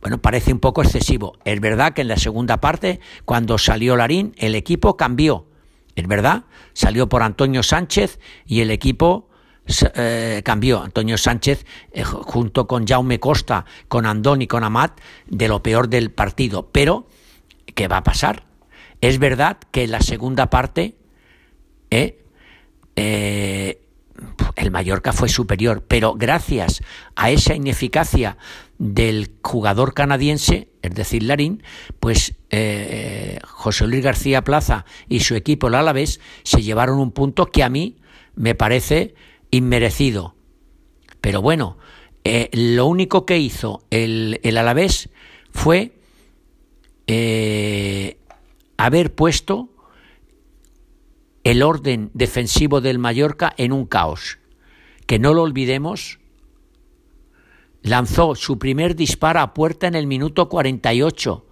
bueno, 0.01 0.21
parece 0.21 0.51
un 0.51 0.59
poco 0.59 0.83
excesivo. 0.83 1.37
Es 1.45 1.59
verdad 1.61 1.93
que 1.93 2.01
en 2.01 2.09
la 2.09 2.17
segunda 2.17 2.57
parte, 2.57 2.99
cuando 3.23 3.57
salió 3.57 3.95
Larín, 3.95 4.33
el 4.37 4.55
equipo 4.55 4.97
cambió. 4.97 5.47
Es 5.95 6.05
verdad, 6.05 6.43
salió 6.73 7.07
por 7.07 7.23
Antonio 7.23 7.63
Sánchez 7.63 8.19
y 8.45 8.59
el 8.59 8.71
equipo 8.71 9.26
eh, 9.95 10.41
cambió. 10.45 10.81
Antonio 10.81 11.17
Sánchez, 11.17 11.65
eh, 11.91 12.03
junto 12.03 12.67
con 12.67 12.87
Jaume 12.87 13.19
Costa, 13.19 13.65
con 13.87 14.05
Andón 14.05 14.41
y 14.41 14.47
con 14.47 14.63
Amat, 14.63 14.99
de 15.27 15.47
lo 15.47 15.61
peor 15.61 15.89
del 15.89 16.11
partido. 16.11 16.69
Pero 16.71 17.07
¿qué 17.75 17.87
va 17.87 17.97
a 17.97 18.03
pasar? 18.03 18.45
Es 19.01 19.19
verdad 19.19 19.57
que 19.71 19.83
en 19.83 19.91
la 19.91 20.01
segunda 20.01 20.49
parte 20.49 20.95
¿eh? 21.91 22.23
El 24.55 24.71
Mallorca 24.71 25.13
fue 25.13 25.29
superior, 25.29 25.83
pero 25.87 26.15
gracias 26.15 26.81
a 27.15 27.29
esa 27.29 27.53
ineficacia 27.53 28.37
del 28.79 29.29
jugador 29.43 29.93
canadiense, 29.93 30.69
es 30.81 30.95
decir, 30.95 31.21
Larín, 31.21 31.61
pues 31.99 32.33
José 33.43 33.85
Luis 33.85 34.03
García 34.03 34.43
Plaza 34.43 34.85
y 35.07 35.19
su 35.19 35.35
equipo, 35.35 35.67
el 35.67 35.75
Alavés, 35.75 36.19
se 36.41 36.63
llevaron 36.63 36.97
un 36.97 37.11
punto 37.11 37.45
que 37.45 37.63
a 37.63 37.69
mí 37.69 37.97
me 38.35 38.55
parece 38.55 39.13
inmerecido. 39.51 40.35
Pero 41.21 41.41
bueno, 41.41 41.77
lo 42.51 42.85
único 42.85 43.25
que 43.25 43.37
hizo 43.37 43.83
el, 43.89 44.39
el 44.43 44.57
Alavés 44.57 45.09
fue 45.51 45.97
eh, 47.07 48.19
haber 48.77 49.15
puesto 49.15 49.69
el 51.43 51.63
orden 51.63 52.11
defensivo 52.13 52.81
del 52.81 52.99
Mallorca 52.99 53.53
en 53.57 53.71
un 53.71 53.85
caos. 53.85 54.39
Que 55.05 55.19
no 55.19 55.33
lo 55.33 55.43
olvidemos, 55.43 56.19
lanzó 57.81 58.35
su 58.35 58.59
primer 58.59 58.95
disparo 58.95 59.39
a 59.39 59.53
puerta 59.53 59.87
en 59.87 59.95
el 59.95 60.05
minuto 60.05 60.49
48, 60.49 61.45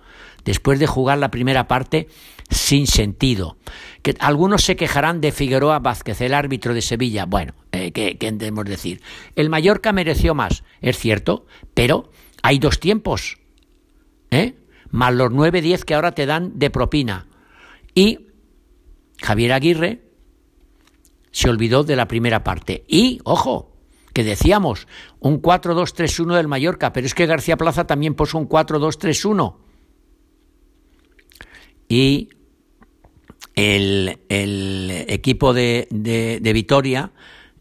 después 0.44 0.78
de 0.80 0.88
jugar 0.88 1.20
la 1.20 1.32
primera 1.32 1.70
parte 1.70 2.10
sin 2.50 2.86
sentido. 2.86 3.58
Que 4.02 4.16
algunos 4.20 4.64
se 4.64 4.76
quejarán 4.76 5.22
de 5.22 5.32
Figueroa 5.32 5.80
Vázquez, 5.80 6.20
el 6.20 6.34
árbitro 6.34 6.74
de 6.74 6.82
Sevilla. 6.82 7.26
Bueno, 7.26 7.54
¿qué, 7.92 8.18
¿qué 8.18 8.32
debemos 8.32 8.66
decir? 8.66 9.02
El 9.36 9.50
Mallorca 9.50 9.92
mereció 9.92 10.36
más, 10.36 10.64
es 10.82 10.98
cierto, 10.98 11.46
pero 11.74 12.12
hay 12.42 12.60
dos 12.60 12.80
tiempos. 12.80 13.38
¿Eh? 14.32 14.56
más 14.96 15.14
los 15.14 15.32
9-10 15.32 15.84
que 15.84 15.94
ahora 15.94 16.14
te 16.14 16.26
dan 16.26 16.58
de 16.58 16.70
propina. 16.70 17.28
Y 17.94 18.28
Javier 19.22 19.54
Aguirre 19.54 20.02
se 21.32 21.50
olvidó 21.50 21.84
de 21.84 21.98
la 21.98 22.08
primera 22.08 22.44
parte. 22.44 22.86
Y, 22.88 23.20
ojo, 23.26 23.76
que 24.14 24.24
decíamos, 24.24 24.88
un 25.20 25.42
4-2-3-1 25.42 26.36
del 26.36 26.48
Mallorca, 26.48 26.94
pero 26.94 27.06
es 27.06 27.14
que 27.14 27.26
García 27.26 27.58
Plaza 27.58 27.86
también 27.86 28.16
puso 28.16 28.38
un 28.38 28.48
4-2-3-1. 28.48 29.56
Y 31.90 32.30
el, 33.54 34.18
equipo 34.30 35.54
de, 35.54 35.88
de 35.90 36.54
Vitoria, 36.54 37.12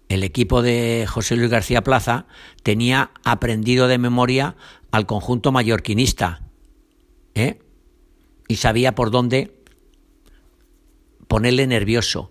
el 0.09 0.23
equipo 0.23 0.63
de 0.63 1.07
José 1.09 1.37
Luis 1.37 1.51
García 1.51 1.83
Plaza, 1.83 2.27
tenía 2.63 3.11
aprendido 3.25 3.89
de 3.89 3.99
memoria 3.99 4.57
al 4.91 5.07
conjunto 5.07 5.51
mallorquinista 5.53 6.43
¿eh? 7.35 7.61
y 8.49 8.57
sabía 8.57 8.95
por 8.95 9.11
dónde 9.11 9.57
ponerle 11.27 11.67
nervioso. 11.67 12.31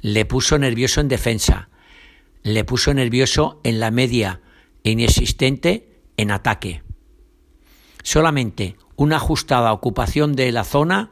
Le 0.00 0.24
puso 0.24 0.58
nervioso 0.58 1.00
en 1.00 1.08
defensa, 1.08 1.68
le 2.42 2.64
puso 2.64 2.92
nervioso 2.94 3.60
en 3.64 3.80
la 3.80 3.90
media 3.90 4.40
inexistente 4.82 6.00
en 6.16 6.30
ataque. 6.30 6.82
Solamente 8.02 8.76
una 8.94 9.16
ajustada 9.16 9.72
ocupación 9.72 10.36
de 10.36 10.52
la 10.52 10.64
zona, 10.64 11.10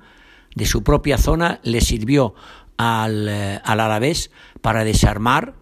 de 0.55 0.67
su 0.67 0.85
propia 0.85 1.19
zona, 1.19 1.61
le 1.65 1.81
sirvió 1.81 2.35
al, 2.77 3.29
eh, 3.29 3.61
al 3.65 3.81
Alavés 3.81 4.31
para 4.61 4.85
desarmar 4.85 5.55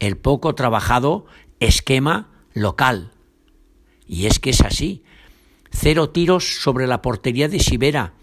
el 0.00 0.16
poco 0.16 0.54
trabajado 0.54 1.26
esquema 1.60 2.28
local. 2.52 3.12
Y 4.06 4.26
es 4.26 4.40
que 4.40 4.50
es 4.50 4.62
así. 4.62 5.04
Cero 5.70 6.10
tiros 6.10 6.60
sobre 6.60 6.86
la 6.86 7.00
portería 7.00 7.48
de 7.48 7.60
Sibera 7.60 8.14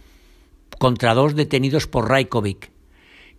contra 0.79 1.13
dos 1.13 1.35
detenidos 1.35 1.87
por 1.87 2.09
Rajkovic. 2.09 2.71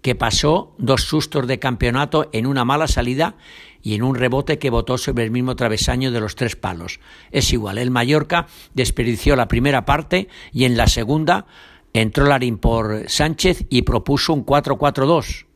que 0.01 0.15
pasó 0.15 0.77
dos 0.79 1.03
sustos 1.03 1.49
de 1.49 1.59
campeonato 1.59 2.31
en 2.33 2.47
una 2.47 2.65
mala 2.65 2.87
salida 2.87 3.35
y 3.83 3.95
en 3.95 4.05
un 4.05 4.15
rebote 4.15 4.59
que 4.59 4.71
botó 4.71 4.97
sobre 4.97 5.25
el 5.25 5.33
mismo 5.33 5.57
travesaño 5.57 6.13
de 6.13 6.21
los 6.21 6.37
tres 6.37 6.55
palos. 6.55 7.01
Es 7.33 7.53
igual, 7.53 7.79
el 7.79 7.91
Mallorca 7.91 8.47
desperdició 8.75 9.35
la 9.35 9.49
primera 9.49 9.85
parte 9.85 10.29
y 10.53 10.65
en 10.65 10.77
la 10.77 10.87
segunda 10.87 11.47
entró 11.93 12.27
Larín 12.27 12.59
por 12.59 13.09
Sánchez 13.09 13.65
y 13.71 13.83
propuso 13.83 14.33
un 14.33 14.47
4-4-2. 14.47 15.47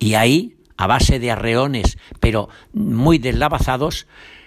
Y 0.00 0.14
ahí, 0.14 0.56
a 0.78 0.86
base 0.86 1.18
de 1.18 1.30
arreones, 1.30 1.98
pero 2.20 2.48
muy 2.72 3.18
deslavazados, 3.18 4.06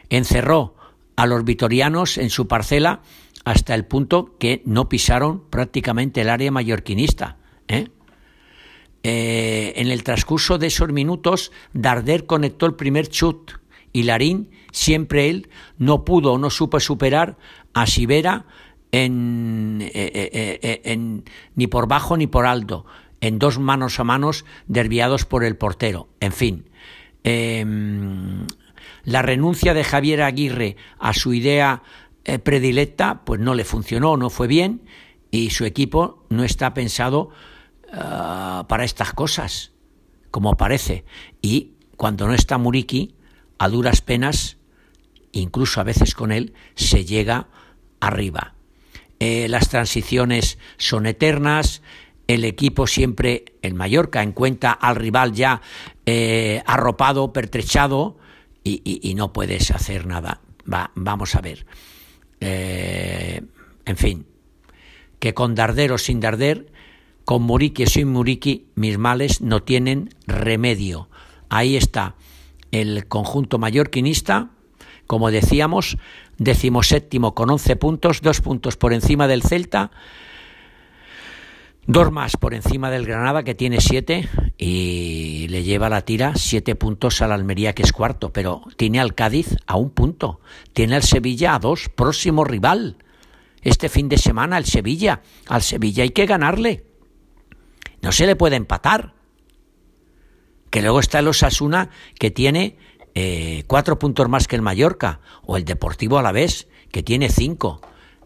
encerró 0.09 0.75
a 1.15 1.27
los 1.27 1.43
vitorianos 1.43 2.17
en 2.17 2.31
su 2.31 2.47
parcela 2.47 3.01
hasta 3.43 3.75
el 3.75 3.85
punto 3.85 4.37
que 4.39 4.63
no 4.65 4.89
pisaron 4.89 5.43
prácticamente 5.49 6.21
el 6.21 6.29
área 6.29 6.49
mallorquinista. 6.49 7.37
¿eh? 7.67 7.89
Eh, 9.03 9.73
en 9.75 9.89
el 9.89 10.03
transcurso 10.03 10.57
de 10.57 10.67
esos 10.67 10.89
minutos, 10.89 11.51
Darder 11.73 12.25
conectó 12.25 12.65
el 12.65 12.75
primer 12.75 13.07
chut 13.07 13.51
y 13.91 14.03
Larín, 14.03 14.49
siempre 14.71 15.29
él, 15.29 15.49
no 15.77 16.05
pudo 16.05 16.33
o 16.33 16.37
no 16.37 16.49
supo 16.49 16.79
superar 16.79 17.37
a 17.73 17.87
Sibera 17.87 18.45
en, 18.93 19.79
eh, 19.93 20.81
en, 20.85 21.25
ni 21.55 21.67
por 21.67 21.87
bajo 21.87 22.15
ni 22.15 22.27
por 22.27 22.45
alto, 22.45 22.85
en 23.21 23.39
dos 23.39 23.59
manos 23.59 23.99
a 23.99 24.03
manos 24.03 24.45
desviados 24.67 25.25
por 25.25 25.43
el 25.43 25.55
portero. 25.55 26.09
En 26.19 26.31
fin, 26.31 26.69
em, 27.23 28.45
la 29.03 29.21
renuncia 29.21 29.73
de 29.73 29.83
Javier 29.83 30.23
Aguirre 30.23 30.75
a 30.99 31.13
su 31.13 31.33
idea 31.33 31.83
eh, 32.25 32.39
predilecta, 32.39 33.23
pues 33.23 33.39
no 33.39 33.55
le 33.55 33.63
funcionó, 33.63 34.17
no 34.17 34.29
fue 34.29 34.47
bien 34.47 34.81
y 35.31 35.51
su 35.51 35.65
equipo 35.65 36.25
no 36.29 36.43
está 36.43 36.73
pensado 36.73 37.29
ah, 37.93 38.65
para 38.67 38.83
estas 38.83 39.13
cosas, 39.13 39.71
como 40.29 40.57
parece. 40.57 41.05
Y 41.41 41.73
cuando 41.97 42.27
no 42.27 42.33
está 42.33 42.57
Muriki, 42.57 43.15
a 43.57 43.69
duras 43.69 44.01
penas, 44.01 44.57
incluso 45.31 45.79
a 45.79 45.83
veces 45.83 46.13
con 46.13 46.31
él, 46.31 46.53
se 46.75 47.05
llega 47.05 47.47
arriba. 47.99 48.55
Eh, 49.19 49.47
las 49.47 49.69
transiciones 49.69 50.57
son 50.77 51.05
eternas, 51.05 51.81
el 52.33 52.45
equipo 52.45 52.87
siempre, 52.87 53.43
el 53.61 53.73
Mallorca, 53.73 54.23
encuentra 54.23 54.71
al 54.71 54.95
rival 54.95 55.33
ya 55.33 55.61
eh, 56.05 56.63
arropado, 56.65 57.33
pertrechado, 57.33 58.17
y, 58.63 59.13
no 59.15 59.33
puedes 59.33 59.71
hacer 59.71 60.05
nada. 60.05 60.39
vamos 60.95 61.35
a 61.35 61.41
ver. 61.41 61.65
Eh, 62.39 63.41
en 63.85 63.97
fin, 63.97 64.25
que 65.19 65.33
con 65.33 65.55
Darder 65.55 65.91
o 65.91 65.97
sin 65.97 66.19
Darder, 66.19 66.71
con 67.25 67.41
Muriqui 67.41 67.83
o 67.83 67.87
sin 67.87 68.07
Muriqui, 68.09 68.67
mis 68.75 68.97
males 68.97 69.41
no 69.41 69.63
tienen 69.63 70.09
remedio. 70.25 71.09
Ahí 71.49 71.75
está 71.75 72.15
el 72.71 73.07
conjunto 73.07 73.57
mallorquinista, 73.57 74.51
como 75.05 75.31
decíamos, 75.31 75.97
decimoséptimo 76.37 77.35
con 77.35 77.49
11 77.49 77.75
puntos, 77.75 78.21
dos 78.21 78.39
puntos 78.39 78.77
por 78.77 78.93
encima 78.93 79.27
del 79.27 79.43
Celta, 79.43 79.91
Dos 81.93 82.09
más 82.09 82.37
por 82.37 82.53
encima 82.53 82.89
del 82.89 83.05
Granada, 83.05 83.43
que 83.43 83.53
tiene 83.53 83.81
siete, 83.81 84.29
y 84.57 85.47
le 85.49 85.63
lleva 85.63 85.89
la 85.89 86.05
tira 86.05 86.35
siete 86.37 86.75
puntos 86.75 87.21
al 87.21 87.33
Almería, 87.33 87.73
que 87.73 87.83
es 87.83 87.91
cuarto, 87.91 88.31
pero 88.31 88.61
tiene 88.77 89.01
al 89.01 89.13
Cádiz 89.13 89.57
a 89.67 89.75
un 89.75 89.89
punto, 89.89 90.39
tiene 90.71 90.95
al 90.95 91.03
Sevilla 91.03 91.53
a 91.53 91.59
dos, 91.59 91.89
próximo 91.89 92.45
rival. 92.45 92.95
Este 93.61 93.89
fin 93.89 94.07
de 94.07 94.17
semana, 94.17 94.57
el 94.57 94.63
Sevilla. 94.63 95.21
Al 95.47 95.61
Sevilla 95.63 96.03
hay 96.03 96.11
que 96.11 96.25
ganarle. 96.25 96.85
No 98.01 98.13
se 98.13 98.25
le 98.25 98.37
puede 98.37 98.55
empatar. 98.55 99.13
Que 100.69 100.81
luego 100.81 101.01
está 101.01 101.19
el 101.19 101.27
Osasuna, 101.27 101.89
que 102.17 102.31
tiene 102.31 102.77
eh, 103.15 103.65
cuatro 103.67 103.99
puntos 103.99 104.29
más 104.29 104.47
que 104.47 104.55
el 104.55 104.61
Mallorca, 104.61 105.19
o 105.43 105.57
el 105.57 105.65
Deportivo 105.65 106.17
a 106.17 106.23
la 106.23 106.31
vez, 106.31 106.69
que 106.89 107.03
tiene 107.03 107.27
cinco. 107.27 107.81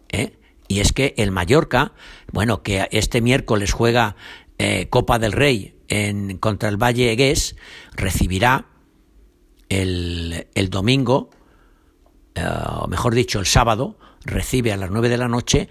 ¿eh? 0.10 0.38
Y 0.68 0.80
es 0.80 0.94
que 0.94 1.14
el 1.18 1.32
Mallorca, 1.32 1.94
bueno, 2.32 2.64
que 2.64 2.88
este 2.92 3.22
miércoles 3.22 3.72
juega 3.72 4.16
eh, 4.58 4.88
Copa 4.90 5.20
del 5.20 5.32
Rey 5.32 5.76
en, 5.88 6.38
contra 6.38 6.70
el 6.70 6.78
Valle 6.78 7.12
Egués, 7.12 7.56
recibirá 7.94 8.66
el, 9.70 10.48
el 10.56 10.70
domingo, 10.70 11.30
eh, 12.36 12.44
o 12.80 12.88
mejor 12.88 13.14
dicho, 13.14 13.40
el 13.40 13.46
sábado, 13.46 13.98
recibe 14.24 14.74
a 14.74 14.78
las 14.78 14.90
nueve 14.90 15.10
de 15.10 15.18
la 15.18 15.28
noche 15.28 15.70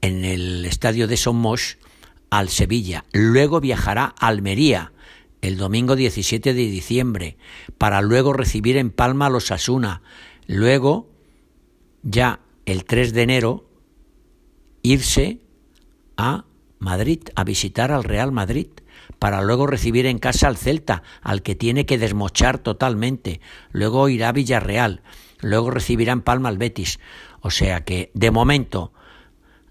en 0.00 0.24
el 0.24 0.64
estadio 0.64 1.06
de 1.06 1.16
Somos 1.16 1.78
al 2.30 2.48
Sevilla. 2.48 3.04
Luego 3.12 3.60
viajará 3.60 4.14
a 4.18 4.26
Almería 4.26 4.92
el 5.42 5.56
domingo 5.56 5.96
17 5.96 6.54
de 6.54 6.62
diciembre 6.62 7.36
para 7.76 8.00
luego 8.00 8.32
recibir 8.32 8.76
en 8.76 8.90
Palma 8.90 9.26
a 9.26 9.30
los 9.30 9.50
Asuna. 9.50 10.02
Luego, 10.46 11.10
ya 12.02 12.40
el 12.64 12.84
3 12.84 13.12
de 13.12 13.22
enero, 13.22 13.64
irse 14.82 15.40
a 16.16 16.44
Madrid, 16.78 17.20
a 17.36 17.44
visitar 17.44 17.92
al 17.92 18.04
Real 18.04 18.32
Madrid, 18.32 18.66
para 19.18 19.40
luego 19.40 19.66
recibir 19.66 20.06
en 20.06 20.18
casa 20.18 20.48
al 20.48 20.56
Celta, 20.56 21.02
al 21.22 21.42
que 21.42 21.54
tiene 21.54 21.86
que 21.86 21.98
desmochar 21.98 22.58
totalmente, 22.58 23.40
luego 23.70 24.08
irá 24.08 24.30
a 24.30 24.32
Villarreal, 24.32 25.02
luego 25.40 25.70
recibirá 25.70 26.12
en 26.12 26.22
Palma 26.22 26.48
al 26.48 26.58
Betis. 26.58 26.98
O 27.40 27.50
sea 27.50 27.84
que, 27.84 28.10
de 28.14 28.30
momento, 28.32 28.92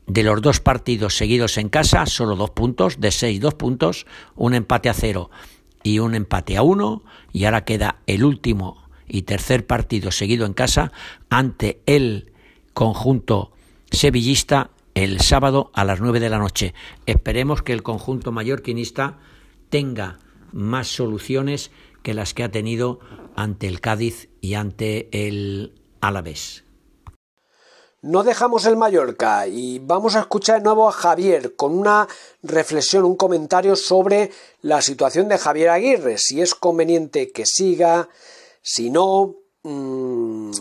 de 0.08 0.24
los 0.24 0.42
dos 0.42 0.60
partidos 0.60 1.18
seguidos 1.18 1.58
en 1.58 1.70
casa, 1.70 2.06
solo 2.06 2.36
dos 2.36 2.52
puntos, 2.52 3.00
de 3.00 3.12
seis, 3.12 3.40
dos 3.40 3.56
puntos, 3.56 4.06
un 4.36 4.54
empate 4.54 4.90
a 4.90 4.94
cero 4.94 5.30
y 5.84 6.00
un 6.00 6.16
empate 6.16 6.58
a 6.58 6.62
uno, 6.62 7.04
y 7.34 7.46
ahora 7.46 7.66
queda 7.66 7.98
el 8.08 8.24
último 8.24 8.90
y 9.08 9.24
tercer 9.24 9.68
partido 9.68 10.12
seguido 10.12 10.46
en 10.46 10.54
casa 10.54 10.92
ante 11.30 11.82
el 11.86 12.32
conjunto 12.74 13.52
sevillista 13.92 14.72
el 14.96 15.22
sábado 15.22 15.72
a 15.74 15.86
las 15.86 16.02
nueve 16.02 16.20
de 16.20 16.30
la 16.30 16.40
noche. 16.40 16.74
Esperemos 17.06 17.62
que 17.62 17.74
el 17.74 17.84
conjunto 17.84 18.32
mallorquinista 18.32 19.18
tenga 19.70 20.20
más 20.52 20.88
soluciones 20.88 21.72
que 22.04 22.14
las 22.14 22.34
que 22.34 22.44
ha 22.44 22.52
tenido 22.52 23.00
ante 23.36 23.68
el 23.68 23.80
Cádiz 23.80 24.30
y 24.42 24.56
ante 24.56 25.10
el 25.28 25.74
Alavés. 26.02 26.66
No 28.04 28.24
dejamos 28.24 28.66
el 28.66 28.78
Mallorca 28.78 29.48
y 29.48 29.78
vamos 29.78 30.16
a 30.16 30.22
escuchar 30.22 30.58
de 30.58 30.64
nuevo 30.64 30.90
a 30.90 30.92
Javier 30.92 31.56
con 31.56 31.78
una 31.78 32.08
reflexión, 32.42 33.06
un 33.06 33.16
comentario 33.16 33.76
sobre 33.76 34.32
la 34.64 34.82
situación 34.82 35.28
de 35.28 35.38
Javier 35.38 35.70
Aguirre, 35.70 36.18
si 36.18 36.42
es 36.42 36.56
conveniente 36.56 37.32
que 37.32 37.46
siga, 37.46 38.10
si 38.64 38.90
no, 38.90 39.36
mm, 39.62 40.52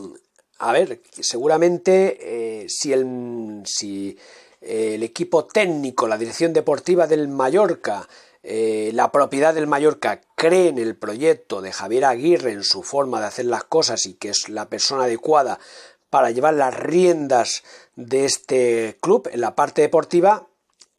a 0.61 0.73
ver, 0.73 1.01
seguramente 1.20 2.18
eh, 2.20 2.66
si, 2.68 2.92
el, 2.92 3.62
si 3.64 4.18
eh, 4.61 4.94
el 4.94 5.03
equipo 5.03 5.46
técnico, 5.46 6.07
la 6.07 6.18
dirección 6.18 6.53
deportiva 6.53 7.07
del 7.07 7.29
Mallorca, 7.29 8.07
eh, 8.42 8.90
la 8.92 9.11
propiedad 9.11 9.55
del 9.55 9.66
Mallorca 9.66 10.20
cree 10.35 10.68
en 10.68 10.77
el 10.77 10.96
proyecto 10.96 11.62
de 11.62 11.73
Javier 11.73 12.05
Aguirre, 12.05 12.53
en 12.53 12.62
su 12.62 12.83
forma 12.83 13.20
de 13.20 13.27
hacer 13.27 13.46
las 13.46 13.64
cosas 13.64 14.05
y 14.05 14.14
que 14.14 14.29
es 14.29 14.51
la 14.51 14.68
persona 14.68 15.05
adecuada 15.05 15.59
para 16.11 16.31
llevar 16.31 16.53
las 16.53 16.79
riendas 16.79 17.62
de 17.96 18.27
este 18.27 18.99
club 19.01 19.31
en 19.33 19.40
la 19.40 19.55
parte 19.55 19.81
deportiva, 19.81 20.46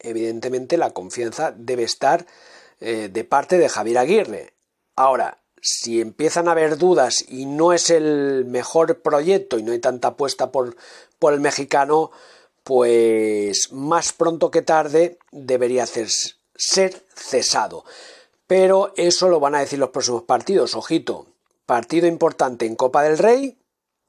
evidentemente 0.00 0.76
la 0.76 0.90
confianza 0.90 1.52
debe 1.56 1.84
estar 1.84 2.26
de 2.80 3.24
parte 3.24 3.58
de 3.58 3.68
Javier 3.68 3.98
Aguirre. 3.98 4.54
Ahora, 4.96 5.41
si 5.62 6.00
empiezan 6.00 6.48
a 6.48 6.52
haber 6.52 6.76
dudas 6.76 7.24
y 7.28 7.46
no 7.46 7.72
es 7.72 7.88
el 7.88 8.44
mejor 8.46 9.00
proyecto 9.00 9.58
y 9.58 9.62
no 9.62 9.70
hay 9.70 9.78
tanta 9.78 10.08
apuesta 10.08 10.50
por, 10.50 10.76
por 11.20 11.32
el 11.32 11.40
mexicano, 11.40 12.10
pues 12.64 13.72
más 13.72 14.12
pronto 14.12 14.50
que 14.50 14.62
tarde 14.62 15.18
debería 15.30 15.86
ser 15.86 16.10
cesado. 17.14 17.84
Pero 18.48 18.92
eso 18.96 19.28
lo 19.28 19.38
van 19.38 19.54
a 19.54 19.60
decir 19.60 19.78
los 19.78 19.90
próximos 19.90 20.24
partidos. 20.24 20.74
Ojito, 20.74 21.26
partido 21.64 22.08
importante 22.08 22.66
en 22.66 22.74
Copa 22.74 23.04
del 23.04 23.18
Rey, 23.18 23.56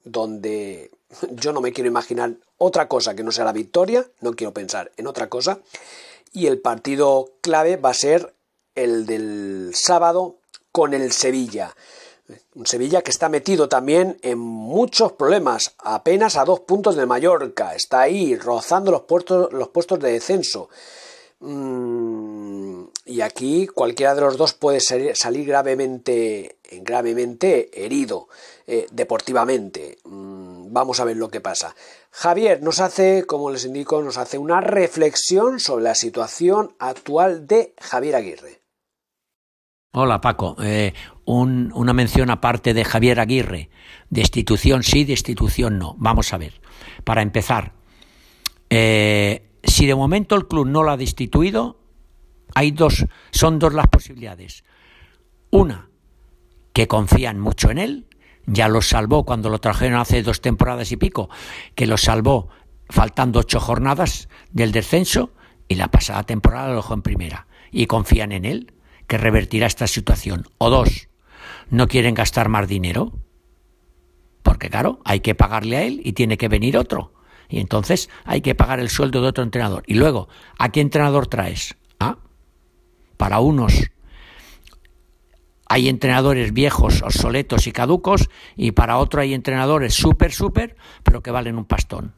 donde 0.03 0.89
yo 1.31 1.53
no 1.53 1.61
me 1.61 1.71
quiero 1.71 1.87
imaginar 1.87 2.33
otra 2.57 2.87
cosa 2.87 3.13
que 3.15 3.23
no 3.23 3.31
sea 3.31 3.45
la 3.45 3.53
victoria, 3.53 4.09
no 4.21 4.33
quiero 4.33 4.53
pensar 4.53 4.91
en 4.97 5.05
otra 5.05 5.29
cosa. 5.29 5.59
Y 6.31 6.47
el 6.47 6.59
partido 6.59 7.31
clave 7.41 7.77
va 7.77 7.91
a 7.91 7.93
ser 7.93 8.33
el 8.73 9.05
del 9.05 9.71
sábado 9.75 10.39
con 10.73 10.93
el 10.93 11.13
Sevilla. 11.13 11.73
Un 12.55 12.65
Sevilla 12.65 13.01
que 13.03 13.11
está 13.11 13.29
metido 13.29 13.69
también 13.69 14.17
en 14.23 14.39
muchos 14.39 15.13
problemas, 15.13 15.75
apenas 15.77 16.35
a 16.35 16.45
dos 16.45 16.61
puntos 16.61 16.95
de 16.95 17.05
Mallorca, 17.05 17.75
está 17.75 18.01
ahí 18.01 18.35
rozando 18.35 18.91
los 18.91 19.03
puestos, 19.03 19.53
los 19.53 19.69
puestos 19.69 19.99
de 19.99 20.13
descenso. 20.13 20.69
Mm, 21.39 22.85
y 23.05 23.21
aquí 23.21 23.67
cualquiera 23.67 24.15
de 24.15 24.21
los 24.21 24.37
dos 24.37 24.53
puede 24.53 24.79
salir 24.79 25.45
gravemente, 25.45 26.57
gravemente 26.71 27.69
herido 27.85 28.29
eh, 28.65 28.87
deportivamente. 28.91 29.99
Mm, 30.05 30.73
vamos 30.73 30.99
a 30.99 31.05
ver 31.05 31.17
lo 31.17 31.29
que 31.29 31.41
pasa. 31.41 31.75
Javier 32.09 32.63
nos 32.63 32.79
hace, 32.79 33.25
como 33.25 33.51
les 33.51 33.65
indico, 33.65 34.01
nos 34.01 34.17
hace 34.17 34.37
una 34.39 34.59
reflexión 34.61 35.59
sobre 35.59 35.83
la 35.83 35.95
situación 35.95 36.75
actual 36.79 37.45
de 37.45 37.75
Javier 37.79 38.15
Aguirre. 38.15 38.62
Hola 39.95 40.21
Paco, 40.21 40.55
eh, 40.59 40.91
una 41.25 41.93
mención 41.93 42.31
aparte 42.31 42.73
de 42.73 42.83
Javier 42.83 43.19
Aguirre. 43.19 43.69
Destitución 44.09 44.81
sí, 44.81 45.03
destitución 45.03 45.77
no. 45.77 45.93
Vamos 45.99 46.33
a 46.33 46.39
ver. 46.39 46.61
Para 47.03 47.21
empezar, 47.21 47.73
eh, 48.71 49.51
si 49.63 49.85
de 49.85 49.93
momento 49.93 50.35
el 50.35 50.47
club 50.47 50.65
no 50.65 50.81
lo 50.81 50.89
ha 50.89 50.97
destituido, 50.97 51.79
hay 52.55 52.71
dos, 52.71 53.05
son 53.29 53.59
dos 53.59 53.75
las 53.75 53.85
posibilidades. 53.85 54.63
Una, 55.51 55.89
que 56.73 56.87
confían 56.87 57.39
mucho 57.39 57.69
en 57.69 57.77
él, 57.77 58.07
ya 58.47 58.69
lo 58.69 58.81
salvó 58.81 59.25
cuando 59.25 59.51
lo 59.51 59.59
trajeron 59.59 59.99
hace 59.99 60.23
dos 60.23 60.41
temporadas 60.41 60.91
y 60.91 60.97
pico, 60.97 61.29
que 61.75 61.85
lo 61.85 61.97
salvó 61.97 62.49
faltando 62.89 63.41
ocho 63.41 63.59
jornadas 63.59 64.27
del 64.51 64.71
descenso 64.71 65.33
y 65.67 65.75
la 65.75 65.91
pasada 65.91 66.23
temporada 66.23 66.69
lo 66.69 66.77
dejó 66.77 66.95
en 66.95 67.03
primera. 67.03 67.45
Y 67.71 67.85
confían 67.85 68.31
en 68.31 68.45
él, 68.45 68.73
que 69.13 69.19
revertirá 69.19 69.67
esta 69.67 69.85
situación. 69.85 70.47
O 70.57 70.71
dos, 70.71 71.07
no 71.69 71.87
quieren 71.87 72.15
gastar 72.15 72.49
más 72.49 72.67
dinero, 72.67 73.13
porque 74.41 74.71
claro, 74.71 75.01
hay 75.05 75.19
que 75.19 75.35
pagarle 75.35 75.77
a 75.77 75.83
él 75.83 76.01
y 76.03 76.13
tiene 76.13 76.35
que 76.35 76.47
venir 76.47 76.79
otro. 76.79 77.13
Y 77.47 77.59
entonces 77.59 78.09
hay 78.25 78.41
que 78.41 78.55
pagar 78.55 78.79
el 78.79 78.89
sueldo 78.89 79.21
de 79.21 79.27
otro 79.27 79.43
entrenador. 79.43 79.83
Y 79.85 79.93
luego, 79.93 80.29
¿a 80.57 80.69
qué 80.69 80.81
entrenador 80.81 81.27
traes? 81.27 81.75
¿Ah? 81.99 82.17
Para 83.17 83.39
unos 83.39 83.91
hay 85.69 85.89
entrenadores 85.89 86.51
viejos, 86.51 87.03
obsoletos 87.03 87.67
y 87.67 87.71
caducos, 87.71 88.31
y 88.55 88.71
para 88.71 88.97
otro 88.97 89.21
hay 89.21 89.35
entrenadores 89.35 89.93
súper, 89.93 90.31
súper, 90.31 90.75
pero 91.03 91.21
que 91.21 91.29
valen 91.29 91.59
un 91.59 91.65
pastón. 91.65 92.15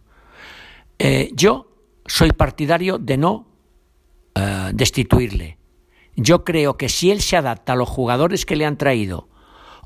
Eh, 0.97 1.29
yo 1.33 1.75
soy 2.05 2.31
partidario 2.31 2.99
de 2.99 3.17
no 3.17 3.47
eh, 4.33 4.71
destituirle. 4.73 5.57
Yo 6.15 6.43
creo 6.43 6.77
que 6.77 6.89
si 6.89 7.11
él 7.11 7.21
se 7.21 7.37
adapta 7.37 7.73
a 7.73 7.75
los 7.75 7.89
jugadores 7.89 8.45
que 8.45 8.55
le 8.55 8.65
han 8.65 8.77
traído 8.77 9.27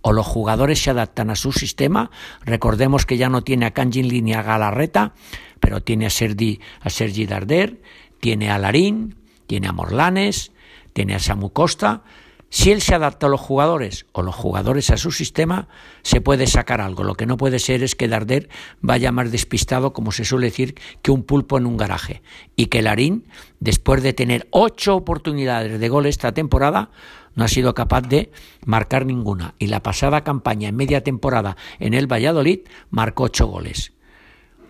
o 0.02 0.14
los 0.14 0.26
jugadores 0.26 0.82
se 0.82 0.92
adaptan 0.92 1.30
a 1.30 1.36
su 1.36 1.52
sistema, 1.52 2.12
recordemos 2.42 3.06
que 3.06 3.18
ya 3.18 3.30
no 3.30 3.44
tiene 3.44 3.66
a 3.66 3.72
Kanjin 3.72 4.08
ni 4.24 4.34
a 4.34 4.42
Galarreta, 4.42 5.14
pero 5.60 5.82
tiene 5.82 6.06
a 6.06 6.10
Sergi, 6.10 6.62
a 6.82 6.90
Sergi 6.90 7.26
Darder, 7.26 7.82
tiene 8.20 8.50
a 8.52 8.58
Larín, 8.58 9.16
tiene 9.48 9.68
a 9.68 9.74
Morlanes, 9.74 10.52
tiene 10.94 11.16
a 11.16 11.20
Samu 11.20 11.52
Costa, 11.52 12.04
si 12.50 12.72
él 12.72 12.82
se 12.82 12.96
adapta 12.96 13.28
a 13.28 13.30
los 13.30 13.40
jugadores 13.40 14.08
o 14.12 14.24
los 14.24 14.36
jugadores 14.36 14.90
a 14.90 14.98
su 14.98 15.12
sistema, 15.12 15.68
se 16.02 16.20
puede 16.20 16.48
sacar 16.48 16.82
algo. 16.82 17.04
Lo 17.04 17.14
que 17.14 17.28
no 17.28 17.38
puede 17.38 17.60
ser 17.60 17.84
es 17.84 17.96
que 17.96 18.08
Darder 18.08 18.50
vaya 18.82 19.12
más 19.12 19.32
despistado, 19.32 19.94
como 19.94 20.12
se 20.12 20.26
suele 20.26 20.48
decir, 20.48 20.76
que 21.04 21.12
un 21.12 21.24
pulpo 21.24 21.58
en 21.58 21.68
un 21.68 21.78
garaje. 21.78 22.24
Y 22.56 22.68
que 22.68 22.82
Larín, 22.82 23.28
después 23.60 24.02
de 24.02 24.14
tener 24.14 24.48
ocho 24.50 24.96
oportunidades 24.96 25.80
de 25.80 25.90
gol 25.90 26.08
esta 26.08 26.32
temporada, 26.32 26.90
no 27.36 27.46
ha 27.46 27.48
sido 27.48 27.76
capaz 27.76 28.02
de 28.02 28.32
marcar 28.66 29.06
ninguna. 29.06 29.54
Y 29.60 29.68
la 29.68 29.84
pasada 29.84 30.24
campaña, 30.24 30.70
en 30.70 30.76
media 30.76 31.04
temporada, 31.04 31.56
en 31.80 31.94
el 31.94 32.12
Valladolid, 32.12 32.62
marcó 32.90 33.26
ocho 33.26 33.46
goles. 33.46 33.94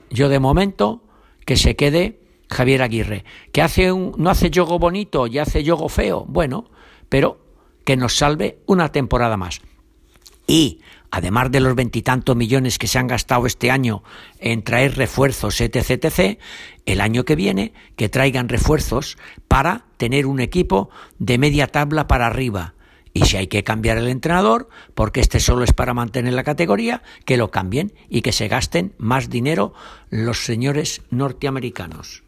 Yo 0.09 0.27
de 0.27 0.39
momento, 0.39 1.03
que 1.45 1.55
se 1.55 1.77
quede 1.77 2.19
Javier 2.49 2.81
Aguirre, 2.81 3.23
que 3.53 3.61
hace 3.61 3.91
un, 3.91 4.13
no 4.17 4.29
hace 4.29 4.49
yogo 4.49 4.79
bonito 4.79 5.27
y 5.27 5.37
hace 5.37 5.63
yogo 5.63 5.87
feo, 5.87 6.25
bueno, 6.27 6.69
pero 7.07 7.48
que 7.83 7.97
nos 7.97 8.17
salve 8.17 8.59
una 8.65 8.91
temporada 8.91 9.37
más. 9.37 9.61
Y, 10.47 10.81
además 11.11 11.51
de 11.51 11.59
los 11.59 11.75
veintitantos 11.75 12.35
millones 12.35 12.79
que 12.79 12.87
se 12.87 12.97
han 12.97 13.07
gastado 13.07 13.45
este 13.45 13.71
año 13.71 14.03
en 14.39 14.63
traer 14.63 14.97
refuerzos, 14.97 15.61
etc., 15.61 16.03
etc., 16.03 16.39
el 16.85 17.01
año 17.01 17.23
que 17.23 17.35
viene 17.35 17.73
que 17.95 18.09
traigan 18.09 18.49
refuerzos 18.49 19.17
para 19.47 19.85
tener 19.97 20.25
un 20.25 20.39
equipo 20.39 20.89
de 21.19 21.37
media 21.37 21.67
tabla 21.67 22.07
para 22.07 22.27
arriba. 22.27 22.73
Y 23.13 23.25
si 23.25 23.37
hay 23.37 23.47
que 23.47 23.63
cambiar 23.63 23.97
el 23.97 24.07
entrenador, 24.07 24.69
porque 24.93 25.19
este 25.19 25.39
solo 25.39 25.63
es 25.63 25.73
para 25.73 25.93
mantener 25.93 26.33
la 26.33 26.43
categoría, 26.43 27.03
que 27.25 27.37
lo 27.37 27.51
cambien 27.51 27.93
y 28.07 28.21
que 28.21 28.31
se 28.31 28.47
gasten 28.47 28.93
más 28.97 29.29
dinero 29.29 29.73
los 30.09 30.45
señores 30.45 31.01
norteamericanos. 31.09 32.23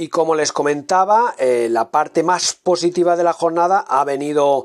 Y 0.00 0.10
como 0.10 0.36
les 0.36 0.52
comentaba, 0.52 1.34
eh, 1.38 1.66
la 1.68 1.90
parte 1.90 2.22
más 2.22 2.54
positiva 2.54 3.16
de 3.16 3.24
la 3.24 3.32
jornada 3.32 3.80
ha 3.80 4.04
venido 4.04 4.64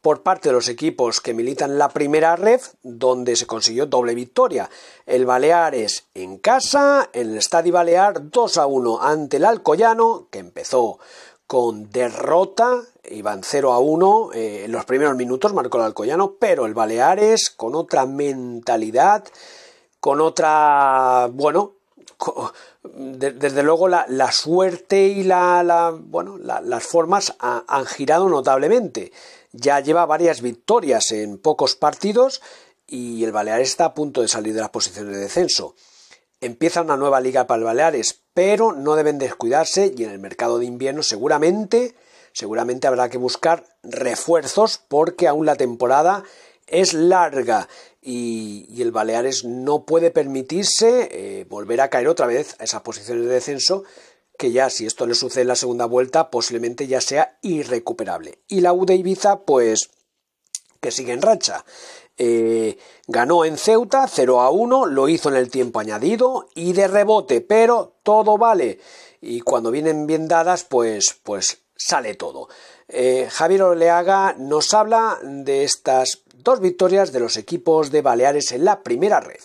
por 0.00 0.22
parte 0.22 0.48
de 0.48 0.54
los 0.54 0.70
equipos 0.70 1.20
que 1.20 1.34
militan 1.34 1.76
la 1.76 1.90
primera 1.90 2.34
red, 2.34 2.62
donde 2.82 3.36
se 3.36 3.46
consiguió 3.46 3.84
doble 3.84 4.14
victoria. 4.14 4.70
El 5.04 5.26
Baleares 5.26 6.06
en 6.14 6.38
casa, 6.38 7.10
en 7.12 7.32
el 7.32 7.36
Estadio 7.36 7.74
Balear 7.74 8.30
2 8.30 8.56
a 8.56 8.64
1 8.64 9.02
ante 9.02 9.36
el 9.36 9.44
Alcoyano, 9.44 10.28
que 10.30 10.38
empezó 10.38 10.98
con 11.46 11.90
derrota, 11.90 12.80
iban 13.10 13.42
0 13.44 13.74
a 13.74 13.80
1 13.80 14.30
eh, 14.32 14.64
en 14.64 14.72
los 14.72 14.86
primeros 14.86 15.14
minutos, 15.14 15.52
marcó 15.52 15.76
el 15.76 15.84
Alcoyano, 15.84 16.36
pero 16.40 16.64
el 16.64 16.72
Baleares 16.72 17.50
con 17.50 17.74
otra 17.74 18.06
mentalidad, 18.06 19.24
con 20.00 20.22
otra, 20.22 21.28
bueno, 21.30 21.74
desde 22.82 23.62
luego 23.62 23.88
la, 23.88 24.32
suerte 24.32 25.08
y 25.08 25.22
la, 25.22 25.94
bueno, 25.98 26.38
las 26.38 26.84
formas 26.84 27.34
han 27.38 27.86
girado 27.86 28.28
notablemente. 28.28 29.12
Ya 29.52 29.80
lleva 29.80 30.06
varias 30.06 30.40
victorias 30.40 31.10
en 31.12 31.38
pocos 31.38 31.74
partidos 31.74 32.40
y 32.86 33.22
el 33.24 33.32
Baleares 33.32 33.68
está 33.68 33.86
a 33.86 33.94
punto 33.94 34.22
de 34.22 34.28
salir 34.28 34.54
de 34.54 34.60
las 34.60 34.70
posiciones 34.70 35.14
de 35.14 35.20
descenso. 35.20 35.74
Empieza 36.40 36.82
una 36.82 36.96
nueva 36.96 37.20
liga 37.20 37.46
para 37.46 37.58
el 37.58 37.64
Baleares, 37.64 38.22
pero 38.32 38.72
no 38.72 38.96
deben 38.96 39.18
descuidarse 39.18 39.92
y 39.96 40.04
en 40.04 40.10
el 40.10 40.18
mercado 40.18 40.58
de 40.58 40.64
invierno 40.64 41.02
seguramente, 41.02 41.94
seguramente 42.32 42.86
habrá 42.86 43.10
que 43.10 43.18
buscar 43.18 43.66
refuerzos 43.82 44.80
porque 44.88 45.28
aún 45.28 45.44
la 45.44 45.56
temporada 45.56 46.24
es 46.66 46.94
larga 46.94 47.68
y, 48.02 48.80
el 48.80 48.92
Baleares 48.92 49.44
no 49.44 49.84
puede 49.84 50.10
permitirse 50.10 51.08
eh, 51.12 51.44
volver 51.44 51.80
a 51.80 51.90
caer 51.90 52.08
otra 52.08 52.26
vez 52.26 52.56
a 52.58 52.64
esas 52.64 52.82
posiciones 52.82 53.24
de 53.24 53.34
descenso 53.34 53.84
que 54.38 54.52
ya 54.52 54.70
si 54.70 54.86
esto 54.86 55.06
le 55.06 55.14
sucede 55.14 55.42
en 55.42 55.48
la 55.48 55.54
segunda 55.54 55.84
vuelta 55.84 56.30
posiblemente 56.30 56.86
ya 56.86 57.02
sea 57.02 57.38
irrecuperable. 57.42 58.38
Y 58.48 58.62
la 58.62 58.72
U 58.72 58.86
de 58.86 58.94
Ibiza 58.94 59.40
pues 59.40 59.90
que 60.80 60.90
sigue 60.90 61.12
en 61.12 61.22
racha. 61.22 61.64
Eh, 62.16 62.78
ganó 63.06 63.44
en 63.44 63.56
Ceuta 63.56 64.06
0 64.08 64.40
a 64.40 64.50
1, 64.50 64.86
lo 64.86 65.08
hizo 65.08 65.28
en 65.28 65.36
el 65.36 65.50
tiempo 65.50 65.80
añadido 65.80 66.48
y 66.54 66.72
de 66.72 66.88
rebote, 66.88 67.40
pero 67.40 67.96
todo 68.02 68.38
vale. 68.38 68.78
Y 69.20 69.40
cuando 69.40 69.70
vienen 69.70 70.06
bien 70.06 70.28
dadas, 70.28 70.64
pues, 70.64 71.18
pues 71.22 71.62
sale 71.76 72.14
todo. 72.14 72.48
Eh, 72.88 73.28
Javier 73.30 73.62
Oleaga 73.62 74.34
nos 74.38 74.74
habla 74.74 75.18
de 75.22 75.64
estas 75.64 76.22
dos 76.42 76.60
victorias 76.60 77.12
de 77.12 77.20
los 77.20 77.36
equipos 77.36 77.90
de 77.90 78.02
Baleares 78.02 78.52
en 78.52 78.64
la 78.64 78.82
primera 78.82 79.20
red. 79.20 79.40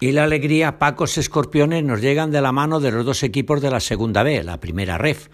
Y 0.00 0.12
la 0.12 0.24
alegría, 0.24 0.78
Pacos 0.78 1.18
Escorpiones, 1.18 1.82
nos 1.82 2.00
llegan 2.00 2.30
de 2.30 2.40
la 2.40 2.52
mano 2.52 2.80
de 2.80 2.92
los 2.92 3.04
dos 3.04 3.22
equipos 3.22 3.60
de 3.60 3.70
la 3.70 3.80
segunda 3.80 4.22
B, 4.22 4.44
la 4.44 4.60
primera 4.60 4.96
ref. 4.98 5.28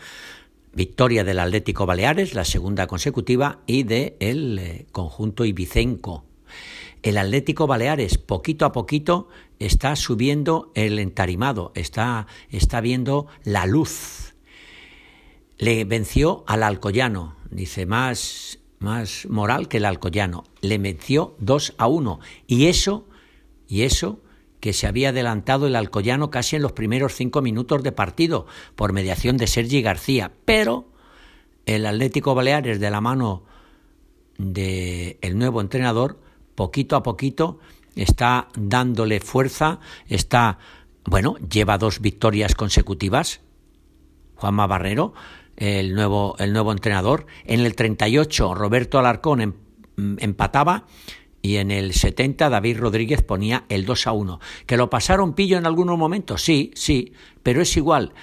Victoria 0.73 1.23
del 1.23 1.39
Atlético 1.39 1.87
Baleares, 1.87 2.35
la 2.35 2.45
segunda 2.45 2.87
consecutiva, 2.87 3.61
y 3.67 3.85
del 3.85 4.15
el 4.21 4.59
eh, 4.59 4.87
conjunto 4.91 5.45
ibicenco. 5.45 6.25
El 7.03 7.19
Atlético 7.19 7.67
Baleares, 7.67 8.19
poquito 8.19 8.65
a 8.65 8.73
poquito, 8.73 9.29
está 9.59 9.95
subiendo 9.97 10.73
el 10.75 10.99
entarimado, 10.99 11.73
está, 11.75 12.27
está 12.49 12.81
viendo 12.81 13.27
la 13.45 13.67
luz. 13.67 14.35
Le 15.59 15.85
venció 15.85 16.45
al 16.47 16.63
Alcoyano, 16.63 17.37
dice 17.51 17.87
más 17.87 18.59
más 18.85 19.27
moral 19.29 19.67
que 19.67 19.79
el 19.79 19.85
Alcoyano. 19.85 20.45
Le 20.61 20.79
metió 20.79 21.35
2 21.41 21.75
a 21.79 21.89
1. 21.89 22.21
Y 22.47 22.67
eso, 22.67 23.09
y 23.67 23.83
eso 23.83 24.21
que 24.61 24.73
se 24.73 24.87
había 24.87 25.09
adelantado 25.09 25.67
el 25.67 25.77
Alcoyano 25.77 26.31
casi 26.31 26.57
en 26.57 26.63
los 26.63 26.73
primeros 26.73 27.15
cinco 27.15 27.43
minutos 27.43 27.83
de 27.83 27.93
partido 27.93 28.47
por 28.77 28.93
mediación 28.93 29.37
de 29.37 29.47
Sergi 29.47 29.83
García. 29.83 30.33
Pero 30.45 30.87
el 31.67 31.85
Atlético 31.85 32.35
Baleares, 32.35 32.81
de 32.81 32.91
la 32.91 33.01
mano 33.01 33.43
del 34.39 35.19
el 35.21 35.39
nuevo 35.39 35.61
entrenador, 35.61 36.21
poquito 36.55 36.97
a 36.97 37.03
poquito 37.03 37.59
está 37.95 38.49
dándole 38.57 39.21
fuerza, 39.21 39.81
está, 40.09 40.59
bueno, 41.05 41.37
lleva 41.37 41.79
dos 41.79 42.01
victorias 42.01 42.55
consecutivas, 42.55 43.41
Juanma 44.37 44.67
Barrero, 44.67 45.15
el 45.57 45.95
nuevo, 45.95 46.37
el 46.39 46.53
nuevo 46.53 46.73
entrenador. 46.73 47.27
En 47.45 47.61
el 47.61 47.75
38 47.75 48.55
Roberto 48.55 48.99
Alarcón 48.99 49.41
em, 49.41 49.53
empataba 50.19 50.87
y 51.43 51.57
en 51.57 51.71
el 51.71 51.93
70 51.93 52.49
David 52.49 52.79
Rodríguez 52.79 53.23
ponía 53.23 53.65
el 53.69 53.85
2 53.85 54.07
a 54.07 54.13
1. 54.13 54.41
¿Que 54.67 54.77
lo 54.77 54.89
pasaron 54.91 55.35
pillo 55.35 55.59
en 55.59 55.67
algunos 55.67 55.99
momentos? 55.99 56.43
Sí, 56.43 56.71
sí, 56.75 57.13
pero 57.43 57.61
es 57.61 57.77
igual. 57.77 58.15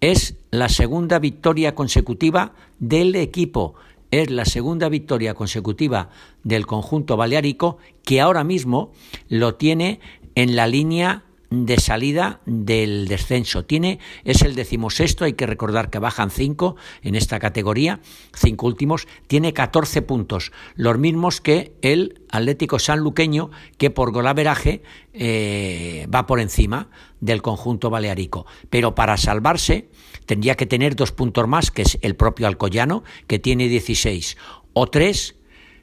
Es 0.00 0.36
la 0.50 0.68
segunda 0.68 1.18
victoria 1.18 1.74
consecutiva 1.74 2.54
del 2.78 3.16
equipo. 3.16 3.74
Es 4.10 4.30
la 4.30 4.44
segunda 4.44 4.88
victoria 4.88 5.34
consecutiva 5.34 6.10
del 6.44 6.66
conjunto 6.66 7.16
balearico 7.16 7.78
que 8.04 8.20
ahora 8.20 8.44
mismo 8.44 8.92
lo 9.28 9.56
tiene 9.56 10.00
en 10.36 10.54
la 10.54 10.68
línea 10.68 11.24
de 11.50 11.78
salida 11.78 12.40
del 12.46 13.08
descenso. 13.08 13.64
Tiene, 13.64 13.98
es 14.24 14.42
el 14.42 14.54
decimosexto, 14.54 15.24
hay 15.24 15.32
que 15.32 15.46
recordar 15.46 15.90
que 15.90 15.98
bajan 15.98 16.30
cinco 16.30 16.76
en 17.02 17.14
esta 17.14 17.38
categoría, 17.38 18.00
cinco 18.34 18.66
últimos, 18.66 19.08
tiene 19.26 19.52
14 19.52 20.02
puntos, 20.02 20.52
los 20.74 20.98
mismos 20.98 21.40
que 21.40 21.72
el 21.82 22.20
Atlético 22.30 22.78
Sanluqueño, 22.78 23.50
que 23.78 23.90
por 23.90 24.12
golaveraje 24.12 24.82
eh, 25.14 26.06
va 26.14 26.26
por 26.26 26.40
encima 26.40 26.88
del 27.20 27.42
conjunto 27.42 27.90
balearico. 27.90 28.46
Pero 28.68 28.94
para 28.94 29.16
salvarse 29.16 29.88
tendría 30.26 30.56
que 30.56 30.66
tener 30.66 30.94
dos 30.94 31.12
puntos 31.12 31.48
más, 31.48 31.70
que 31.70 31.82
es 31.82 31.98
el 32.02 32.14
propio 32.14 32.46
Alcoyano, 32.46 33.02
que 33.26 33.38
tiene 33.38 33.68
16, 33.68 34.36
o 34.74 34.86
tres 34.86 35.37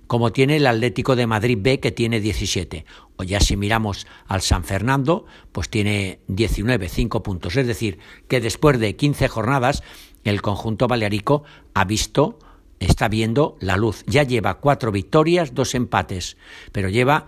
como 0.08 0.32
tiene 0.32 0.58
el 0.58 0.68
Atlético 0.68 1.16
de 1.16 1.28
Madrid 1.28 1.58
B, 1.62 1.80
que 1.80 1.92
tiene 1.92 2.20
17. 2.20 2.86
O 3.18 3.24
ya 3.24 3.40
si 3.40 3.58
miramos 3.58 4.08
al 4.28 4.42
San 4.42 4.64
Fernando, 4.64 5.26
pues 5.52 5.70
tiene 5.70 6.20
19, 6.28 6.90
5 6.90 7.24
puntos. 7.24 7.56
Es 7.56 7.68
decir, 7.68 8.00
que 8.28 8.42
después 8.42 8.80
de 8.80 8.96
15 8.96 9.28
jornadas, 9.28 9.84
el 10.24 10.42
conjunto 10.42 10.88
balearico 10.88 11.44
ha 11.74 11.86
visto, 11.86 12.40
está 12.80 13.08
viendo 13.08 13.58
la 13.60 13.78
luz. 13.78 14.04
Ya 14.08 14.24
lleva 14.24 14.60
cuatro 14.60 14.92
victorias, 14.92 15.54
dos 15.54 15.76
empates, 15.76 16.38
pero 16.72 16.90
lleva 16.90 17.28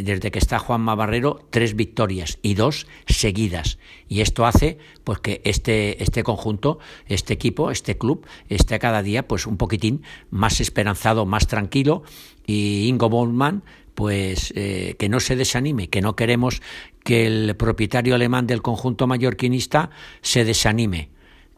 desde 0.00 0.30
que 0.30 0.38
está 0.38 0.58
Juanma 0.58 0.94
Barrero, 0.94 1.46
tres 1.50 1.76
victorias 1.76 2.38
y 2.40 2.54
dos 2.54 2.86
seguidas. 3.06 3.78
Y 4.08 4.22
esto 4.22 4.46
hace 4.46 4.78
pues 5.04 5.18
que 5.18 5.42
este, 5.44 6.02
este 6.02 6.22
conjunto, 6.22 6.78
este 7.06 7.34
equipo, 7.34 7.70
este 7.70 7.98
club, 7.98 8.26
esté 8.48 8.78
cada 8.78 9.02
día 9.02 9.28
pues 9.28 9.46
un 9.46 9.58
poquitín 9.58 10.02
más 10.30 10.60
esperanzado, 10.60 11.26
más 11.26 11.46
tranquilo. 11.46 12.02
Y 12.46 12.86
Ingo 12.88 13.10
Bollman, 13.10 13.62
pues 13.94 14.52
eh, 14.56 14.96
que 14.98 15.08
no 15.08 15.20
se 15.20 15.36
desanime, 15.36 15.88
que 15.88 16.00
no 16.00 16.16
queremos 16.16 16.62
que 17.04 17.26
el 17.26 17.56
propietario 17.56 18.14
alemán 18.14 18.46
del 18.46 18.62
conjunto 18.62 19.06
mallorquinista 19.06 19.90
se 20.22 20.44
desanime. 20.44 21.10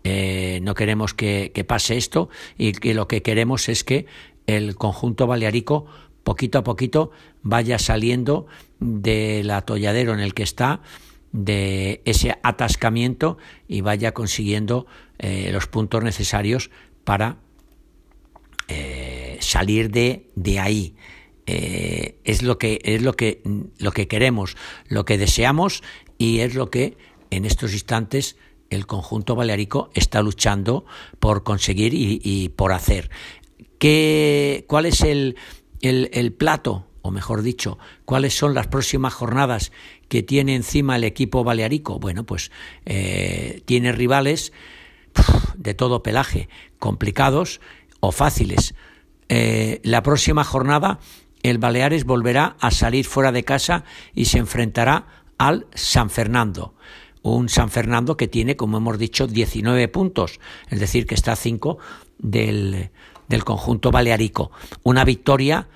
Eh, 0.03 0.59
no 0.63 0.75
queremos 0.75 1.15
que, 1.15 1.53
que 1.55 1.65
pase 1.65 1.97
esto 1.97 2.29
y 2.59 2.73
que 2.73 2.95
lo 2.95 3.09
que 3.09 3.23
queremos 3.23 3.69
es 3.69 3.85
que 3.85 4.07
el 4.47 4.77
conjunto 4.77 5.27
balearico 5.27 5.87
poquito 6.25 6.59
a 6.59 6.65
poquito 6.65 7.13
vaya 7.43 7.79
saliendo 7.79 8.47
del 8.81 9.51
atolladero 9.51 10.13
en 10.15 10.21
el 10.21 10.35
que 10.35 10.43
está, 10.43 10.81
de 11.35 12.01
ese 12.05 12.39
atascamiento 12.45 13.39
y 13.67 13.81
vaya 13.81 14.15
consiguiendo 14.15 14.87
eh, 15.19 15.51
los 15.53 15.67
puntos 15.67 16.03
necesarios 16.05 16.71
para 17.03 17.39
eh, 18.69 19.37
salir 19.41 19.91
de, 19.91 20.31
de 20.37 20.61
ahí. 20.61 20.95
Eh, 21.47 22.19
es 22.25 22.43
lo 22.43 22.57
que 22.57 22.81
es 22.85 23.03
lo 23.03 23.15
que 23.15 23.43
lo 23.79 23.93
que 23.93 24.09
queremos, 24.09 24.57
lo 24.89 25.05
que 25.05 25.19
deseamos 25.19 25.83
y 26.17 26.39
es 26.39 26.55
lo 26.55 26.71
que 26.71 26.97
en 27.31 27.45
estos 27.45 27.75
instantes 27.75 28.37
el 28.71 28.87
conjunto 28.87 29.35
balearico 29.35 29.91
está 29.93 30.23
luchando 30.23 30.87
por 31.19 31.43
conseguir 31.43 31.95
y, 31.95 32.21
y 32.23 32.49
por 32.51 32.73
hacer. 32.73 33.11
¿Qué, 33.79 34.65
¿Cuál 34.69 34.87
es 34.87 35.03
el, 35.03 35.37
el, 35.89 36.33
plato, 36.33 36.87
o 37.03 37.11
mejor 37.11 37.43
dicho, 37.43 37.79
cuáles 38.05 38.35
son 38.35 38.55
las 38.55 38.67
próximas 38.67 39.15
jornadas 39.15 39.73
que 40.09 40.23
tiene 40.23 40.55
encima 40.55 40.97
el 40.97 41.05
equipo 41.05 41.45
balearico. 41.45 41.99
Bueno, 41.99 42.25
pues 42.25 42.51
eh, 42.87 43.63
tiene 43.65 43.93
rivales 43.93 44.53
de 45.57 45.75
todo 45.75 46.03
pelaje, 46.03 46.49
complicados 46.79 47.61
o 48.01 48.13
fáciles. 48.13 48.75
Eh, 49.29 49.81
la 49.85 50.03
próxima 50.03 50.45
jornada 50.45 50.99
el 51.45 51.59
Baleares 51.59 52.05
volverá 52.05 52.57
a 52.59 52.71
salir 52.71 53.05
fuera 53.05 53.31
de 53.31 53.45
casa 53.45 53.85
y 54.15 54.25
se 54.25 54.39
enfrentará 54.39 55.07
al 55.37 55.67
San 55.75 56.09
Fernando. 56.09 56.75
Un 57.23 57.51
San 57.51 57.71
Fernando 57.71 58.17
que 58.17 58.29
tiene, 58.29 58.57
como 58.57 58.79
hemos 58.79 58.99
dicho, 58.99 59.27
19 59.27 59.89
puntos, 59.89 60.41
es 60.71 60.81
decir, 60.81 61.07
que 61.07 61.15
está 61.15 61.33
a 61.33 61.37
5 61.37 61.79
del, 62.19 62.91
del 63.29 63.45
conjunto 63.45 63.91
balearico. 63.91 64.51
Una 64.83 65.05
victoria 65.05 65.69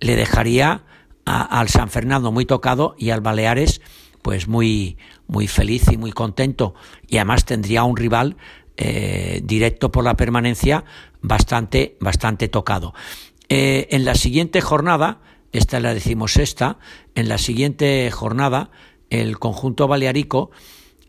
le 0.00 0.16
dejaría 0.16 0.82
al 1.24 1.68
San 1.68 1.90
Fernando 1.90 2.30
muy 2.30 2.46
tocado 2.46 2.94
y 2.98 3.10
al 3.10 3.20
Baleares 3.20 3.80
pues 4.22 4.48
muy, 4.48 4.96
muy 5.28 5.46
feliz 5.46 5.90
y 5.90 5.96
muy 5.96 6.12
contento. 6.12 6.74
Y 7.06 7.16
además 7.18 7.44
tendría 7.44 7.84
un 7.84 7.96
rival 7.96 8.36
eh, 8.76 9.40
directo 9.44 9.90
por 9.92 10.04
la 10.04 10.14
permanencia 10.14 10.84
bastante, 11.22 11.96
bastante 12.00 12.48
tocado. 12.48 12.94
Eh, 13.48 13.88
en 13.90 14.04
la 14.04 14.14
siguiente 14.14 14.60
jornada, 14.60 15.20
esta 15.52 15.80
la 15.80 15.94
decimos 15.94 16.36
esta, 16.36 16.78
en 17.14 17.28
la 17.28 17.38
siguiente 17.38 18.10
jornada, 18.10 18.70
el 19.10 19.38
conjunto 19.38 19.86
balearico, 19.86 20.50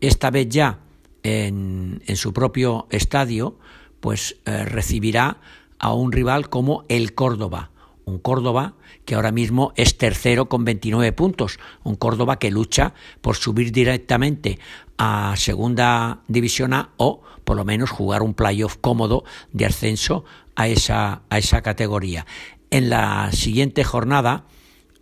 esta 0.00 0.30
vez 0.30 0.48
ya 0.48 0.78
en, 1.22 2.02
en 2.06 2.16
su 2.16 2.32
propio 2.32 2.86
estadio, 2.90 3.58
pues 4.00 4.36
eh, 4.46 4.64
recibirá 4.64 5.38
a 5.78 5.92
un 5.92 6.12
rival 6.12 6.48
como 6.48 6.84
el 6.88 7.14
Córdoba. 7.14 7.70
Un 8.04 8.18
Córdoba 8.18 8.74
que 9.04 9.14
ahora 9.14 9.32
mismo 9.32 9.72
es 9.76 9.98
tercero 9.98 10.48
con 10.48 10.64
29 10.64 11.12
puntos. 11.12 11.58
Un 11.84 11.94
Córdoba 11.94 12.38
que 12.38 12.50
lucha 12.50 12.94
por 13.20 13.36
subir 13.36 13.72
directamente 13.72 14.58
a 14.96 15.34
Segunda 15.36 16.20
División 16.28 16.72
A 16.72 16.90
o 16.96 17.22
por 17.44 17.56
lo 17.56 17.64
menos 17.64 17.90
jugar 17.90 18.22
un 18.22 18.34
playoff 18.34 18.76
cómodo 18.80 19.24
de 19.52 19.66
ascenso 19.66 20.24
a 20.56 20.68
esa, 20.68 21.22
a 21.30 21.38
esa 21.38 21.62
categoría. 21.62 22.26
En 22.70 22.90
la 22.90 23.30
siguiente 23.32 23.84
jornada, 23.84 24.44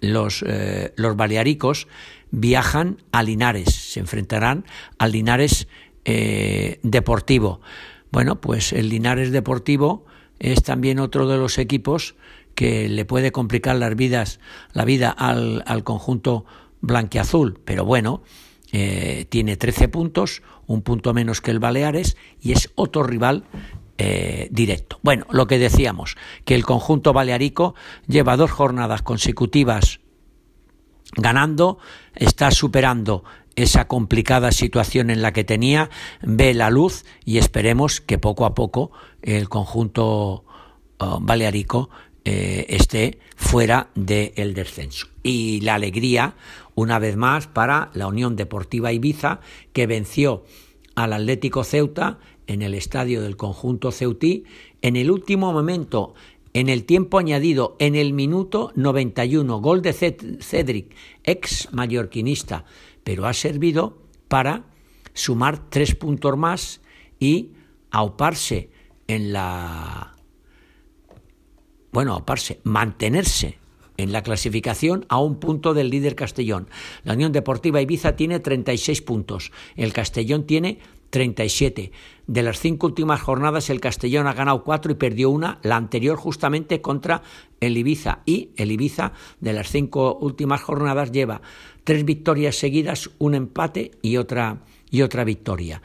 los, 0.01 0.45
eh, 0.47 0.93
los 0.97 1.17
balearicos 1.17 1.89
viajan 2.31 2.99
a 3.13 3.23
Linares, 3.23 3.75
se 3.75 4.01
enfrentarán 4.01 4.65
al 4.99 5.13
Linares 5.13 5.69
eh, 6.05 6.79
Deportivo. 6.83 7.61
Bueno, 8.13 8.41
pues 8.41 8.73
el 8.73 8.91
Linares 8.91 9.33
Deportivo 9.33 10.07
es 10.39 10.63
también 10.63 10.99
otro 10.99 11.29
de 11.29 11.39
los 11.39 11.59
equipos 11.59 12.15
que 12.55 12.89
le 12.89 13.05
puede 13.05 13.33
complicar 13.33 13.77
las 13.77 13.95
vidas, 13.97 14.41
la 14.73 14.85
vida 14.85 15.11
al, 15.11 15.63
al 15.67 15.85
conjunto 15.85 16.45
blanquiazul, 16.81 17.61
pero 17.65 17.85
bueno, 17.85 18.23
eh, 18.73 19.27
tiene 19.29 19.57
13 19.57 19.89
puntos, 19.89 20.43
un 20.67 20.83
punto 20.83 21.15
menos 21.15 21.41
que 21.41 21.51
el 21.51 21.61
Baleares 21.61 22.17
y 22.41 22.53
es 22.53 22.73
otro 22.75 23.03
rival 23.03 23.45
eh, 23.99 24.49
directo. 24.51 24.99
Bueno, 25.03 25.27
lo 25.31 25.47
que 25.47 25.59
decíamos, 25.59 26.17
que 26.45 26.55
el 26.55 26.65
conjunto 26.65 27.13
balearico 27.13 27.75
lleva 28.07 28.37
dos 28.37 28.51
jornadas 28.51 29.03
consecutivas 29.03 30.01
ganando, 31.17 31.79
está 32.15 32.51
superando 32.51 33.25
esa 33.57 33.89
complicada 33.89 34.53
situación 34.53 35.11
en 35.11 35.23
la 35.23 35.33
que 35.33 35.45
tenía, 35.45 35.91
ve 36.23 36.55
la 36.55 36.71
luz 36.71 37.05
y 37.25 37.39
esperemos 37.39 38.01
que 38.01 38.19
poco 38.19 38.45
a 38.45 38.55
poco 38.55 38.93
el 39.23 39.49
conjunto 39.49 40.45
uh, 41.01 41.19
balearico 41.21 41.91
eh, 42.25 42.67
esté 42.69 43.19
fuera 43.35 43.89
del 43.95 44.55
descenso. 44.55 45.09
Y 45.23 45.61
la 45.63 45.75
alegría, 45.75 46.35
una 46.75 46.99
vez 46.99 47.17
más, 47.17 47.47
para 47.47 47.91
la 47.95 48.07
Unión 48.07 48.37
Deportiva 48.37 48.93
Ibiza, 48.93 49.41
que 49.73 49.87
venció 49.87 50.45
al 50.95 51.13
Atlético 51.13 51.65
Ceuta 51.65 52.19
en 52.47 52.63
el 52.63 52.75
estadio 52.75 53.23
del 53.23 53.37
conjunto 53.37 53.91
ceutí 53.91 54.45
en 54.83 54.97
el 54.97 55.11
último 55.11 55.53
momento 55.53 56.15
en 56.57 56.71
el 56.71 56.85
tiempo 56.85 57.19
añadido, 57.19 57.77
en 57.81 57.95
el 57.95 58.15
minuto 58.15 58.73
91, 58.77 59.61
gol 59.61 59.83
de 59.83 59.93
Cedric, 59.93 60.95
ex 61.23 61.69
mallorquinista, 61.73 62.65
pero 63.07 63.29
ha 63.29 63.33
servido 63.35 64.03
para 64.27 64.65
sumar 65.15 65.71
tres 65.71 65.95
puntos 65.95 66.37
más 66.37 66.81
y 67.21 67.53
auparse 67.93 68.73
en 69.07 69.33
la... 69.33 70.17
Bueno, 71.93 72.15
auparse, 72.15 72.61
mantenerse 72.65 73.61
en 73.97 74.13
la 74.13 74.23
clasificación 74.23 75.07
a 75.09 75.19
un 75.19 75.39
punto 75.41 75.75
del 75.75 75.91
líder 75.91 76.15
Castellón. 76.15 76.69
La 77.05 77.15
Unión 77.15 77.33
Deportiva 77.33 77.81
Ibiza 77.81 78.17
tiene 78.17 78.41
36 78.41 79.03
puntos, 79.03 79.53
el 79.77 79.93
Castellón 79.93 80.45
tiene 80.45 80.79
37. 81.11 81.93
De 82.27 82.43
las 82.43 82.59
cinco 82.59 82.87
últimas 82.87 83.21
jornadas, 83.21 83.71
el 83.71 83.81
Castellón 83.81 84.27
ha 84.27 84.35
ganado 84.35 84.65
cuatro 84.65 84.93
y 84.93 84.97
perdió 84.97 85.31
una, 85.31 85.59
la 85.63 85.77
anterior 85.77 86.17
justamente 86.17 86.81
contra 86.81 87.23
el 87.61 87.77
Ibiza. 87.77 88.21
Y 88.27 88.51
el 88.57 88.73
Ibiza, 88.73 89.13
de 89.41 89.53
las 89.53 89.71
cinco 89.71 90.19
últimas 90.21 90.63
jornadas, 90.63 91.13
lleva 91.13 91.41
tres 91.85 92.05
victorias 92.05 92.57
seguidas, 92.57 93.11
un 93.19 93.35
empate 93.35 93.93
y 94.03 94.17
otra, 94.17 94.65
y 94.91 95.03
otra 95.03 95.25
victoria. 95.25 95.83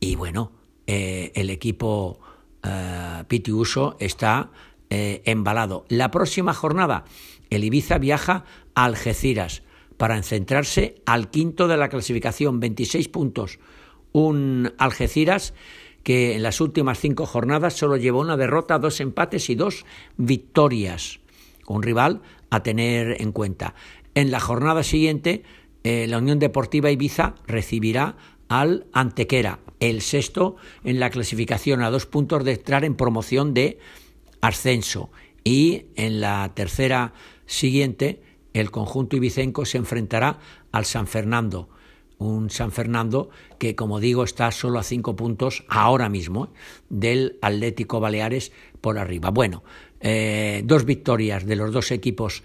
Y 0.00 0.16
bueno, 0.16 0.52
eh, 0.86 1.32
el 1.34 1.50
equipo 1.50 2.18
eh, 2.62 3.24
Pitiuso 3.28 3.96
está 4.00 4.50
eh, 4.90 5.22
embalado. 5.24 5.84
La 5.88 6.10
próxima 6.10 6.52
jornada, 6.52 7.04
el 7.50 7.64
Ibiza 7.64 7.98
viaja 7.98 8.44
a 8.74 8.84
Algeciras 8.84 9.62
para 9.96 10.22
centrarse 10.22 10.96
al 11.06 11.30
quinto 11.30 11.68
de 11.68 11.76
la 11.76 11.88
clasificación, 11.88 12.60
26 12.60 13.08
puntos 13.08 13.58
un 14.16 14.72
Algeciras 14.78 15.52
que 16.02 16.34
en 16.36 16.42
las 16.42 16.62
últimas 16.62 16.98
cinco 16.98 17.26
jornadas 17.26 17.74
solo 17.74 17.98
llevó 17.98 18.20
una 18.20 18.38
derrota, 18.38 18.78
dos 18.78 19.00
empates 19.00 19.50
y 19.50 19.56
dos 19.56 19.84
victorias. 20.16 21.20
Un 21.66 21.82
rival 21.82 22.22
a 22.48 22.62
tener 22.62 23.20
en 23.20 23.32
cuenta. 23.32 23.74
En 24.14 24.30
la 24.30 24.40
jornada 24.40 24.82
siguiente, 24.84 25.42
eh, 25.84 26.06
la 26.08 26.18
Unión 26.18 26.38
Deportiva 26.38 26.90
Ibiza 26.90 27.34
recibirá 27.46 28.16
al 28.48 28.86
Antequera, 28.92 29.58
el 29.80 30.00
sexto 30.00 30.56
en 30.82 30.98
la 30.98 31.10
clasificación 31.10 31.82
a 31.82 31.90
dos 31.90 32.06
puntos 32.06 32.42
de 32.44 32.52
entrar 32.52 32.84
en 32.84 32.94
promoción 32.94 33.52
de 33.52 33.78
ascenso. 34.40 35.10
Y 35.44 35.86
en 35.96 36.20
la 36.20 36.52
tercera 36.54 37.12
siguiente, 37.46 38.22
el 38.52 38.70
conjunto 38.70 39.16
ibicenco 39.16 39.64
se 39.64 39.78
enfrentará 39.78 40.38
al 40.72 40.84
San 40.84 41.06
Fernando. 41.06 41.68
Un 42.18 42.48
San 42.48 42.72
Fernando 42.72 43.28
que, 43.58 43.74
como 43.74 44.00
digo, 44.00 44.24
está 44.24 44.50
solo 44.50 44.78
a 44.78 44.82
cinco 44.82 45.16
puntos 45.16 45.64
ahora 45.68 46.08
mismo 46.08 46.52
del 46.88 47.38
Atlético 47.42 48.00
Baleares 48.00 48.52
por 48.80 48.98
arriba. 48.98 49.30
Bueno, 49.30 49.62
eh, 50.00 50.62
dos 50.64 50.86
victorias 50.86 51.44
de 51.44 51.56
los 51.56 51.72
dos 51.72 51.90
equipos 51.90 52.42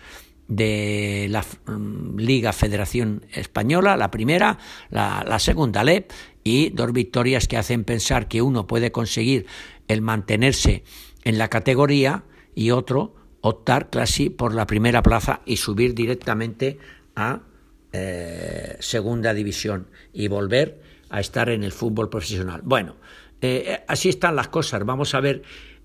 de 0.50 1.28
la 1.30 1.46
mm, 1.68 2.20
Liga 2.20 2.52
Federación 2.52 3.26
Española, 3.32 3.96
la 3.96 4.12
primera, 4.12 4.58
la, 4.90 5.24
la 5.26 5.40
segunda 5.40 5.84
LEP, 5.86 6.12
y 6.44 6.72
dos 6.72 6.92
victorias 6.92 7.48
que 7.48 7.56
hacen 7.56 7.86
pensar 7.86 8.28
que 8.28 8.42
uno 8.42 8.68
puede 8.68 8.92
conseguir 8.92 9.46
el 9.88 10.02
mantenerse 10.02 10.84
en 11.24 11.38
la 11.38 11.48
categoría 11.48 12.26
y 12.56 12.72
otro 12.72 13.21
optar 13.42 13.90
casi 13.90 14.30
por 14.30 14.54
la 14.54 14.68
primera 14.68 15.02
plaza 15.02 15.42
y 15.46 15.58
subir 15.58 15.94
directamente 15.94 16.78
a 17.16 17.42
eh, 17.92 18.78
segunda 18.80 19.34
división 19.34 19.88
y 20.14 20.28
volver 20.28 20.82
a 21.10 21.20
estar 21.20 21.50
en 21.50 21.64
el 21.64 21.72
fútbol 21.72 22.10
profesional. 22.10 22.62
Bueno, 22.64 22.96
eh, 23.42 23.84
así 23.88 24.10
están 24.10 24.36
las 24.36 24.48
cosas. 24.48 24.86
Vamos 24.86 25.14
a 25.14 25.20
ver 25.20 25.44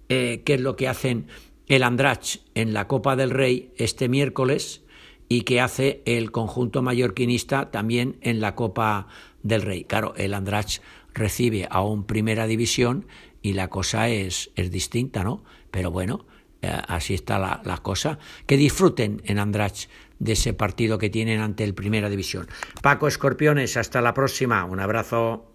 eh, 0.09 0.43
qué 0.45 0.55
es 0.55 0.61
lo 0.61 0.77
que 0.77 0.89
hacen 0.89 1.27
el 1.67 1.83
Andrach 1.83 2.39
en 2.55 2.73
la 2.73 2.87
Copa 2.87 3.17
del 3.17 3.31
Rey 3.31 3.73
este 3.77 4.09
miércoles 4.09 4.83
y 5.29 5.43
qué 5.43 5.61
hace 5.61 6.03
el 6.05 6.31
conjunto 6.31 6.83
mallorquinista 6.83 7.71
también 7.73 8.19
en 8.21 8.41
la 8.41 8.55
Copa 8.55 9.09
del 9.43 9.63
Rey. 9.63 9.85
Claro, 9.85 10.15
el 10.17 10.35
Andrach 10.35 10.81
recibe 11.13 11.67
a 11.71 11.81
un 11.83 12.05
primera 12.05 12.47
división 12.47 13.07
y 13.43 13.55
la 13.55 13.69
cosa 13.69 14.09
es, 14.09 14.51
es 14.55 14.71
distinta, 14.71 15.25
¿no? 15.25 15.43
Pero 15.71 15.91
bueno, 15.91 16.27
así 16.63 17.15
está 17.15 17.39
la, 17.39 17.61
la, 17.65 17.79
cosa. 17.79 18.19
Que 18.47 18.57
disfruten 18.57 19.23
en 19.25 19.39
Andrach 19.39 19.89
de 20.19 20.33
ese 20.33 20.53
partido 20.53 20.99
que 20.99 21.11
tienen 21.11 21.41
ante 21.41 21.65
el 21.65 21.75
Primera 21.75 22.09
División. 22.09 22.49
Paco 22.83 23.09
Escorpiones, 23.09 23.77
hasta 23.77 24.01
la 24.01 24.15
próxima. 24.15 24.65
Un 24.65 24.81
abrazo. 24.81 25.53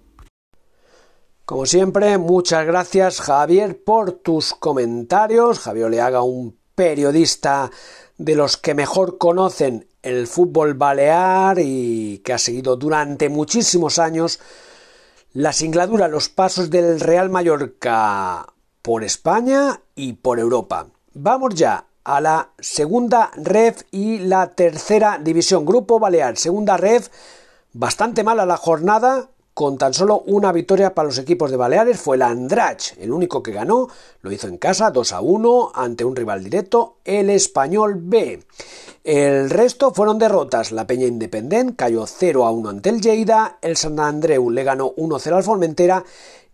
Como 1.46 1.66
siempre, 1.66 2.18
muchas 2.18 2.66
gracias 2.66 3.20
Javier 3.20 3.84
por 3.84 4.14
tus 4.14 4.54
comentarios. 4.54 5.60
Javier 5.60 5.88
Oleaga, 5.88 6.22
un 6.22 6.58
periodista 6.76 7.70
de 8.18 8.36
los 8.36 8.58
que 8.58 8.74
mejor 8.74 9.18
conocen 9.18 9.88
el 10.02 10.28
fútbol 10.28 10.76
balear 10.76 11.58
y 11.60 12.20
que 12.20 12.34
ha 12.34 12.38
seguido 12.38 12.76
durante 12.76 13.30
muchísimos 13.30 14.00
años 14.00 14.40
la 15.34 15.54
singladura, 15.54 16.08
los 16.08 16.30
pasos 16.30 16.70
del 16.70 17.00
Real 17.00 17.30
Mallorca 17.30 18.46
por 18.82 19.04
España 19.04 19.82
y 19.96 20.14
por 20.14 20.40
Europa. 20.40 20.88
Vamos 21.14 21.56
ya 21.56 21.86
a 22.04 22.22
la 22.22 22.50
segunda 22.60 23.32
ref 23.36 23.84
y 23.92 24.20
la 24.20 24.56
tercera 24.56 25.20
división. 25.22 25.66
Grupo 25.66 26.00
Balear, 26.00 26.38
segunda 26.38 26.78
ref, 26.78 27.10
bastante 27.74 28.24
mala 28.24 28.46
la 28.46 28.58
jornada, 28.58 29.30
con 29.54 29.78
tan 29.78 29.94
solo 29.94 30.24
una 30.26 30.52
victoria 30.52 30.96
para 30.96 31.08
los 31.08 31.18
equipos 31.18 31.52
de 31.52 31.58
Baleares 31.58 32.00
fue 32.00 32.16
el 32.16 32.22
Andrach, 32.22 32.98
el 32.98 33.12
único 33.12 33.44
que 33.44 33.52
ganó, 33.52 33.90
lo 34.22 34.32
hizo 34.32 34.48
en 34.48 34.58
casa 34.58 34.92
2 34.92 35.12
a 35.12 35.22
1 35.22 35.72
ante 35.76 36.06
un 36.06 36.16
rival 36.16 36.44
directo, 36.44 36.98
el 37.04 37.30
Español 37.30 37.96
B. 37.98 38.44
El 39.04 39.50
resto 39.50 39.94
fueron 39.94 40.20
derrotas, 40.20 40.72
la 40.72 40.88
Peña 40.88 41.06
Independent 41.06 41.76
cayó 41.76 42.08
0 42.08 42.46
a 42.46 42.52
1 42.52 42.70
ante 42.70 42.90
el 42.90 43.02
Lleida, 43.02 43.58
el 43.62 43.76
San 43.76 44.00
Andreu 44.00 44.50
le 44.50 44.64
ganó 44.64 44.96
1-0 44.96 45.36
al 45.36 45.44
Formentera 45.44 46.04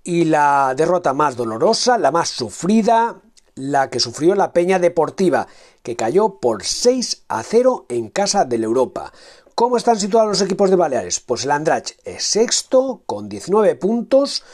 y 0.08 0.24
la 0.24 0.74
derrota 0.74 1.12
más 1.12 1.36
dolorosa, 1.36 1.98
la 1.98 2.12
más 2.12 2.30
sufrida, 2.30 3.20
la 3.56 3.90
que 3.90 4.00
sufrió 4.00 4.36
la 4.36 4.54
Peña 4.54 4.80
Deportiva, 4.80 5.48
que 5.84 5.98
cayó 5.98 6.40
por 6.40 6.64
6 6.64 7.26
a 7.28 7.44
0 7.44 7.88
en 7.90 8.08
casa 8.08 8.46
del 8.46 8.64
Europa. 8.64 9.12
¿Cómo 9.54 9.76
están 9.76 10.00
situados 10.00 10.30
los 10.30 10.42
equipos 10.42 10.70
de 10.70 10.78
Baleares? 10.78 11.20
Pues 11.20 11.44
el 11.44 11.52
Andrach 11.52 11.92
es 12.06 12.24
sexto 12.24 13.02
con 13.06 13.28
19 13.28 13.76
puntos. 13.76 14.46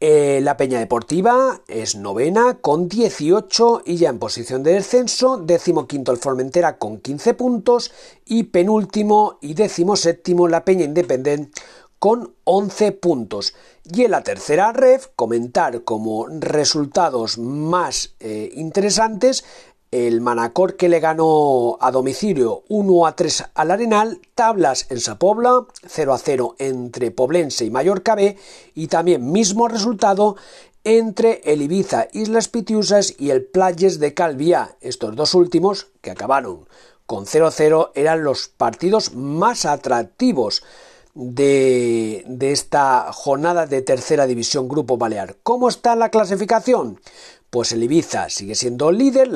Eh, 0.00 0.40
la 0.42 0.56
Peña 0.56 0.80
Deportiva 0.80 1.60
es 1.68 1.94
novena 1.94 2.58
con 2.60 2.88
18 2.88 3.82
y 3.84 3.98
ya 3.98 4.08
en 4.08 4.18
posición 4.18 4.64
de 4.64 4.72
descenso, 4.72 5.36
décimo 5.36 5.86
quinto 5.86 6.10
el 6.10 6.18
Formentera 6.18 6.76
con 6.78 6.98
15 6.98 7.34
puntos 7.34 7.92
y 8.24 8.44
penúltimo 8.44 9.38
y 9.42 9.54
décimo 9.54 9.94
séptimo 9.94 10.48
la 10.48 10.64
Peña 10.64 10.86
Independent 10.86 11.54
con 12.00 12.34
11 12.44 12.92
puntos. 12.92 13.54
Y 13.84 14.02
en 14.04 14.10
la 14.10 14.22
tercera 14.22 14.72
ref, 14.72 15.08
comentar 15.14 15.84
como 15.84 16.26
resultados 16.26 17.38
más 17.38 18.14
eh, 18.18 18.50
interesantes 18.54 19.44
el 19.90 20.20
Manacor 20.20 20.76
que 20.76 20.88
le 20.88 21.00
ganó 21.00 21.76
a 21.80 21.90
domicilio 21.90 22.62
1 22.68 23.06
a 23.06 23.16
3 23.16 23.44
al 23.54 23.70
Arenal, 23.72 24.20
tablas 24.34 24.86
en 24.88 25.00
Sapobla, 25.00 25.66
0 25.84 26.12
a 26.14 26.18
0 26.18 26.54
entre 26.58 27.10
Poblense 27.10 27.64
y 27.64 27.70
Mallorca 27.70 28.14
B 28.14 28.36
y 28.74 28.86
también 28.86 29.32
mismo 29.32 29.66
resultado 29.66 30.36
entre 30.84 31.40
el 31.44 31.60
Ibiza 31.60 32.06
Islas 32.12 32.48
Pitiusas 32.48 33.14
y 33.18 33.30
el 33.30 33.44
Playes 33.44 33.98
de 33.98 34.14
Calviá. 34.14 34.76
Estos 34.80 35.16
dos 35.16 35.34
últimos, 35.34 35.88
que 36.00 36.12
acabaron 36.12 36.68
con 37.04 37.26
0-0, 37.26 37.90
eran 37.96 38.22
los 38.22 38.48
partidos 38.48 39.14
más 39.14 39.66
atractivos 39.66 40.62
de, 41.14 42.24
de, 42.26 42.52
esta 42.52 43.12
jornada 43.12 43.66
de 43.66 43.82
tercera 43.82 44.26
división 44.26 44.68
Grupo 44.68 44.96
Balear. 44.96 45.36
¿Cómo 45.42 45.68
está 45.68 45.96
la 45.96 46.10
clasificación? 46.10 46.98
Pues 47.50 47.72
el 47.72 47.82
Ibiza 47.82 48.28
sigue 48.28 48.54
siendo 48.54 48.92
líder, 48.92 49.28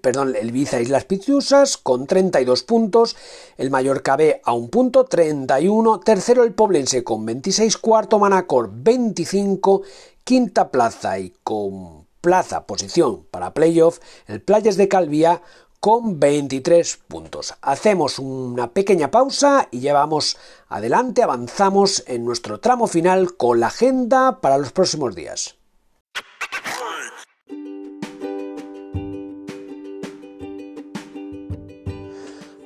perdón, 0.00 0.34
el 0.34 0.48
Ibiza 0.48 0.80
Islas 0.80 1.04
Pitiusas 1.04 1.76
con 1.76 2.06
32 2.06 2.62
puntos, 2.62 3.14
el 3.58 3.70
Mallorca 3.70 4.16
B 4.16 4.40
a 4.42 4.54
un 4.54 4.70
punto, 4.70 5.04
31, 5.04 6.00
tercero 6.00 6.44
el 6.44 6.54
Poblense 6.54 7.04
con 7.04 7.26
26, 7.26 7.76
cuarto 7.76 8.18
Manacor 8.18 8.70
25, 8.72 9.82
quinta 10.24 10.70
plaza 10.70 11.18
y 11.18 11.34
con 11.44 12.06
plaza, 12.22 12.66
posición 12.66 13.26
para 13.30 13.52
playoff, 13.52 13.98
el 14.28 14.40
Playas 14.40 14.78
de 14.78 14.88
Calvía 14.88 15.42
con 15.82 16.20
23 16.20 16.96
puntos. 17.08 17.54
Hacemos 17.60 18.20
una 18.20 18.70
pequeña 18.70 19.10
pausa 19.10 19.66
y 19.72 19.80
llevamos 19.80 20.38
adelante, 20.68 21.24
avanzamos 21.24 22.04
en 22.06 22.24
nuestro 22.24 22.60
tramo 22.60 22.86
final 22.86 23.36
con 23.36 23.58
la 23.58 23.66
agenda 23.66 24.40
para 24.40 24.58
los 24.58 24.70
próximos 24.70 25.16
días. 25.16 25.56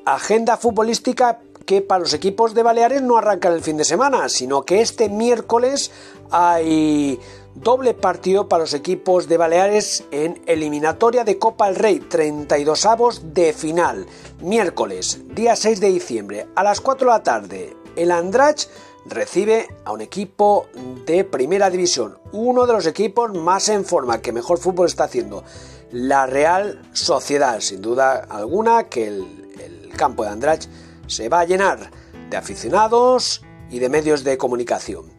Agenda 0.05 0.59
futbolística 0.59 1.40
que 1.64 1.81
para 1.81 2.00
los 2.00 2.12
equipos 2.12 2.52
de 2.52 2.62
Baleares 2.62 3.00
no 3.00 3.16
arrancan 3.16 3.55
el 3.55 3.62
fin 3.62 3.79
de 3.79 3.87
semana, 3.87 4.29
sino 4.29 4.64
que 4.64 4.83
este 4.83 5.09
miércoles 5.09 5.90
hay 6.31 7.18
doble 7.57 7.95
partido 7.95 8.49
para 8.49 8.64
los 8.64 8.75
equipos 8.75 9.29
de 9.29 9.37
Baleares 9.37 10.05
en 10.11 10.42
eliminatoria 10.47 11.25
de 11.25 11.38
Copa 11.38 11.66
del 11.66 11.77
Rey, 11.77 12.01
32 12.01 12.87
avos 12.87 13.35
de 13.35 13.53
final. 13.53 14.07
Miércoles, 14.40 15.21
día 15.35 15.57
6 15.57 15.81
de 15.81 15.88
diciembre, 15.88 16.47
a 16.55 16.62
las 16.62 16.81
4 16.81 17.07
de 17.07 17.12
la 17.12 17.23
tarde, 17.23 17.77
el 17.97 18.11
Andrach 18.11 18.69
recibe 19.07 19.69
a 19.85 19.92
un 19.92 20.01
equipo 20.01 20.66
de 21.07 21.25
primera 21.25 21.71
división, 21.71 22.19
uno 22.33 22.66
de 22.66 22.75
los 22.75 22.87
equipos 22.87 23.33
más 23.33 23.69
en 23.69 23.85
forma, 23.85 24.21
que 24.21 24.33
mejor 24.33 24.59
fútbol 24.59 24.87
está 24.87 25.05
haciendo. 25.05 25.45
La 25.90 26.27
Real 26.27 26.83
Sociedad, 26.92 27.61
sin 27.61 27.81
duda 27.81 28.27
alguna, 28.29 28.85
que 28.85 29.07
el 29.07 29.90
campo 29.97 30.25
de 30.25 30.31
Andrach 30.31 30.66
se 31.07 31.29
va 31.29 31.40
a 31.40 31.44
llenar 31.44 31.90
de 32.31 32.37
aficionados 32.37 33.42
y 33.71 33.79
de 33.79 33.88
medios 33.88 34.25
de 34.25 34.37
comunicación. 34.37 35.11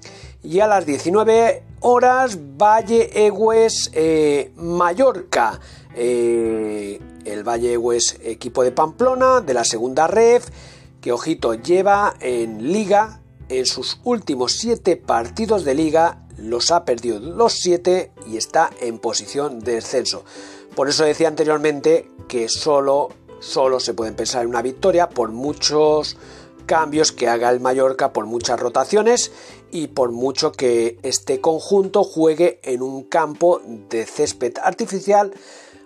Y 0.44 0.60
a 0.60 0.68
las 0.68 0.86
19 0.86 1.64
horas, 1.82 2.38
Valle 2.58 3.26
Egues 3.26 3.92
eh, 3.94 4.52
Mallorca. 4.56 5.60
Eh, 5.96 7.00
el 7.26 7.44
Valle 7.44 7.74
Egues 7.74 8.18
equipo 8.24 8.64
de 8.64 8.72
Pamplona, 8.72 9.42
de 9.42 9.54
la 9.54 9.64
segunda 9.64 10.08
ref, 10.08 10.48
que 11.02 11.12
ojito 11.12 11.54
lleva 11.56 12.16
en 12.20 12.72
liga, 12.72 13.22
en 13.50 13.66
sus 13.66 14.00
últimos 14.04 14.54
7 14.54 14.98
partidos 14.98 15.64
de 15.64 15.76
liga, 15.76 16.26
los 16.38 16.72
ha 16.72 16.86
perdido 16.86 17.20
los 17.20 17.54
7 17.54 18.12
y 18.28 18.38
está 18.38 18.70
en 18.82 19.00
posición 19.00 19.60
de 19.60 19.76
descenso. 19.76 20.24
Por 20.76 20.90
eso 20.90 21.04
decía 21.04 21.28
anteriormente 21.28 22.10
que 22.28 22.50
solo 22.50 23.10
solo 23.40 23.80
se 23.80 23.94
pueden 23.94 24.16
pensar 24.16 24.44
en 24.44 24.50
una 24.50 24.62
victoria 24.62 25.10
por 25.10 25.32
muchos 25.32 26.18
cambios 26.66 27.12
que 27.12 27.28
haga 27.28 27.50
el 27.50 27.60
Mallorca, 27.60 28.12
por 28.12 28.26
muchas 28.26 28.60
rotaciones 28.60 29.32
y 29.72 29.88
por 29.88 30.12
mucho 30.12 30.52
que 30.52 30.98
este 31.04 31.42
conjunto 31.42 32.04
juegue 32.04 32.60
en 32.64 32.82
un 32.82 33.04
campo 33.04 33.62
de 33.90 34.06
césped 34.06 34.54
artificial 34.62 35.34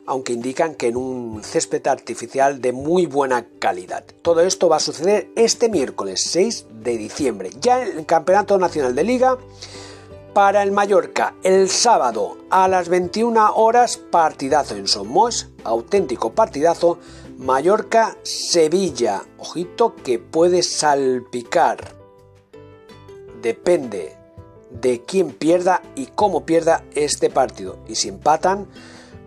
aunque 0.05 0.34
indican 0.34 0.75
que 0.75 0.88
en 0.88 0.97
un 0.97 1.43
césped 1.43 1.86
artificial 1.88 2.59
de 2.61 2.73
muy 2.73 3.05
buena 3.05 3.45
calidad. 3.59 4.03
Todo 4.21 4.41
esto 4.41 4.67
va 4.67 4.77
a 4.77 4.82
suceder 4.82 5.29
este 5.36 5.69
miércoles 5.69 6.21
6 6.21 6.65
de 6.84 6.97
diciembre, 6.97 7.51
ya 7.61 7.84
en 7.84 7.99
el 7.99 8.05
Campeonato 8.05 8.57
Nacional 8.57 8.95
de 8.95 9.03
Liga. 9.03 9.38
Para 10.34 10.63
el 10.63 10.71
Mallorca, 10.71 11.36
el 11.43 11.69
sábado 11.69 12.38
a 12.49 12.67
las 12.69 12.88
21 12.88 13.53
horas, 13.53 13.97
partidazo 13.97 14.75
en 14.75 14.88
Somos, 14.88 15.49
auténtico 15.63 16.34
partidazo, 16.34 16.99
Mallorca-Sevilla. 17.38 19.23
Ojito 19.38 19.95
que 19.95 20.19
puede 20.19 20.63
salpicar. 20.63 22.01
Depende 23.42 24.16
de 24.70 25.02
quién 25.04 25.32
pierda 25.32 25.82
y 25.96 26.08
cómo 26.08 26.46
pierda 26.46 26.84
este 26.96 27.30
partido. 27.30 27.80
Y 27.88 27.96
si 27.96 28.10
empatan, 28.10 28.68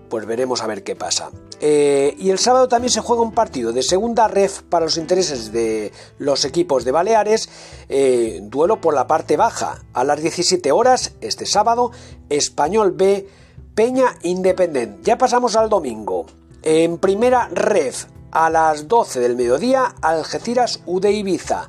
pues 0.09 0.27
veremos 0.27 0.63
a 0.63 0.67
ver 0.67 0.83
qué 0.83 0.97
pasa. 0.97 1.31
Eh, 1.61 2.15
y 2.19 2.31
el 2.31 2.39
sábado 2.39 2.69
también 2.69 2.91
se 2.91 3.01
juega 3.01 3.23
un 3.23 3.33
partido 3.33 3.73
de 3.73 3.83
segunda 3.83 4.29
ref 4.29 4.63
para 4.63 4.85
los 4.85 4.97
intereses 4.97 5.53
de 5.53 5.93
los 6.19 6.45
equipos 6.45 6.85
de 6.85 6.93
Baleares, 6.93 7.49
eh, 7.89 8.41
duelo 8.43 8.81
por 8.81 8.95
la 8.95 9.07
parte 9.07 9.37
baja. 9.37 9.83
A 9.93 10.05
las 10.05 10.21
17 10.21 10.73
horas, 10.73 11.13
este 11.21 11.47
sábado, 11.47 11.91
Español 12.29 12.93
B, 12.93 13.29
Peña 13.75 14.17
Independent. 14.23 15.03
Ya 15.05 15.19
pasamos 15.19 15.57
al 15.57 15.69
domingo. 15.69 16.27
En 16.63 16.99
primera 16.99 17.49
ref, 17.49 18.07
a 18.31 18.51
las 18.51 18.89
12 18.89 19.21
del 19.21 19.37
mediodía, 19.37 19.95
Algeciras 20.01 20.81
UD 20.87 21.07
Ibiza. 21.07 21.69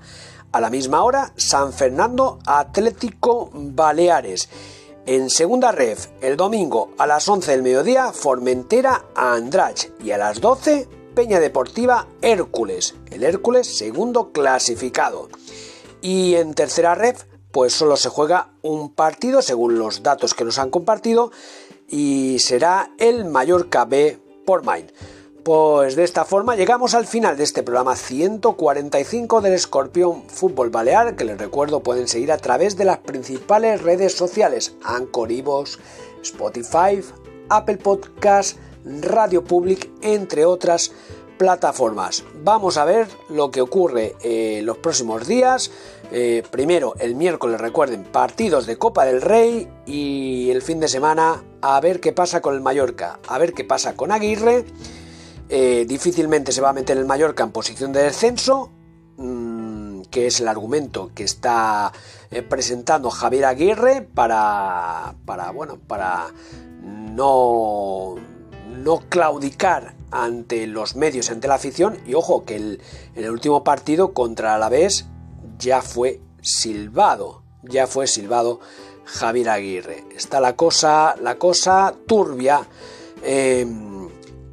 A 0.55 0.61
la 0.61 0.69
misma 0.69 1.03
hora, 1.03 1.33
San 1.35 1.73
Fernando 1.73 2.39
Atlético 2.45 3.49
Baleares. 3.53 4.47
En 5.05 5.29
segunda 5.29 5.73
ref, 5.73 6.07
el 6.21 6.37
domingo 6.37 6.93
a 6.97 7.05
las 7.05 7.27
11 7.27 7.51
del 7.51 7.61
mediodía, 7.61 8.13
Formentera 8.13 9.03
Andrach. 9.15 9.89
Y 10.01 10.11
a 10.11 10.17
las 10.17 10.39
12, 10.39 10.87
Peña 11.13 11.41
Deportiva 11.41 12.07
Hércules. 12.21 12.95
El 13.11 13.25
Hércules 13.25 13.67
segundo 13.67 14.31
clasificado. 14.31 15.27
Y 16.01 16.35
en 16.35 16.53
tercera 16.53 16.95
ref, 16.95 17.25
pues 17.51 17.73
solo 17.73 17.97
se 17.97 18.07
juega 18.07 18.53
un 18.61 18.93
partido 18.93 19.41
según 19.41 19.77
los 19.77 20.03
datos 20.03 20.33
que 20.33 20.45
nos 20.45 20.57
han 20.57 20.69
compartido 20.69 21.33
y 21.89 22.37
será 22.39 22.91
el 22.97 23.25
Mallorca 23.25 23.83
B 23.83 24.21
por 24.45 24.63
Main. 24.63 24.89
Pues 25.45 25.95
de 25.95 26.03
esta 26.03 26.25
forma 26.25 26.55
llegamos 26.55 26.95
al 26.95 27.05
final 27.05 27.37
de 27.37 27.43
este 27.43 27.61
programa 27.61 27.95
145 27.95 29.41
del 29.41 29.53
Escorpión 29.53 30.23
Fútbol 30.27 30.71
Balear, 30.71 31.15
que 31.15 31.23
les 31.23 31.37
recuerdo 31.37 31.83
pueden 31.83 32.07
seguir 32.07 32.31
a 32.31 32.39
través 32.39 32.77
de 32.77 32.85
las 32.85 32.97
principales 32.97 33.83
redes 33.83 34.13
sociales, 34.13 34.75
Anchor, 34.83 35.29
Spotify, 36.23 36.99
Apple 37.49 37.77
Podcast, 37.77 38.57
Radio 39.01 39.43
Public, 39.43 39.91
entre 40.01 40.45
otras 40.45 40.91
plataformas. 41.37 42.23
Vamos 42.43 42.77
a 42.77 42.85
ver 42.85 43.07
lo 43.29 43.51
que 43.51 43.61
ocurre 43.61 44.15
eh, 44.23 44.61
los 44.63 44.79
próximos 44.79 45.27
días. 45.27 45.69
Eh, 46.11 46.41
primero, 46.49 46.95
el 46.97 47.13
miércoles, 47.13 47.61
recuerden, 47.61 48.03
partidos 48.03 48.65
de 48.65 48.79
Copa 48.79 49.05
del 49.05 49.21
Rey 49.21 49.67
y 49.85 50.49
el 50.49 50.63
fin 50.63 50.79
de 50.79 50.87
semana 50.87 51.43
a 51.61 51.79
ver 51.81 51.99
qué 51.99 52.13
pasa 52.13 52.41
con 52.41 52.55
el 52.55 52.61
Mallorca, 52.61 53.19
a 53.27 53.37
ver 53.37 53.53
qué 53.53 53.63
pasa 53.63 53.95
con 53.95 54.11
Aguirre 54.11 54.65
eh, 55.49 55.85
difícilmente 55.87 56.51
se 56.51 56.61
va 56.61 56.69
a 56.69 56.73
meter 56.73 56.97
el 56.97 57.05
Mallorca 57.05 57.43
en 57.43 57.51
posición 57.51 57.91
de 57.93 58.03
descenso, 58.03 58.71
mm, 59.17 60.01
que 60.09 60.27
es 60.27 60.39
el 60.39 60.47
argumento 60.47 61.11
que 61.13 61.23
está 61.23 61.91
eh, 62.31 62.41
presentando 62.41 63.09
Javier 63.09 63.45
Aguirre 63.45 64.01
para, 64.01 65.15
para, 65.25 65.51
bueno, 65.51 65.77
para 65.77 66.27
no, 66.81 68.15
no 68.83 68.99
claudicar 69.09 69.95
ante 70.11 70.65
los 70.67 70.95
medios, 70.95 71.29
ante 71.29 71.47
la 71.47 71.55
afición. 71.55 71.99
Y 72.07 72.15
ojo, 72.15 72.43
que 72.45 72.55
el, 72.55 72.81
en 73.15 73.23
el 73.23 73.31
último 73.31 73.63
partido 73.63 74.13
contra 74.13 74.55
Alavés 74.55 75.05
ya 75.59 75.81
fue 75.81 76.21
silbado, 76.41 77.43
ya 77.63 77.85
fue 77.85 78.07
silbado 78.07 78.59
Javier 79.05 79.49
Aguirre. 79.49 80.05
Está 80.15 80.39
la 80.39 80.55
cosa, 80.55 81.15
la 81.21 81.35
cosa 81.35 81.93
turbia. 82.07 82.67
Eh, 83.23 83.65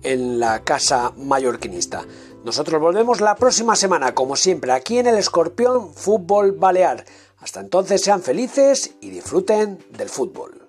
en 0.03 0.41
la 0.41 0.65
casa 0.65 1.13
mallorquinista. 1.17 2.05
Nosotros 2.45 2.81
volvemos 2.81 3.21
la 3.21 3.37
próxima 3.37 3.77
semana, 3.77 4.15
como 4.15 4.37
siempre, 4.37 4.73
aquí 4.73 4.99
en 4.99 5.07
el 5.07 5.19
Escorpión 5.19 5.95
Fútbol 5.95 6.53
Balear. 6.53 7.05
Hasta 7.39 7.61
entonces 7.61 8.03
sean 8.03 8.23
felices 8.23 8.95
y 9.01 9.11
disfruten 9.11 9.79
del 9.91 10.09
fútbol. 10.09 10.62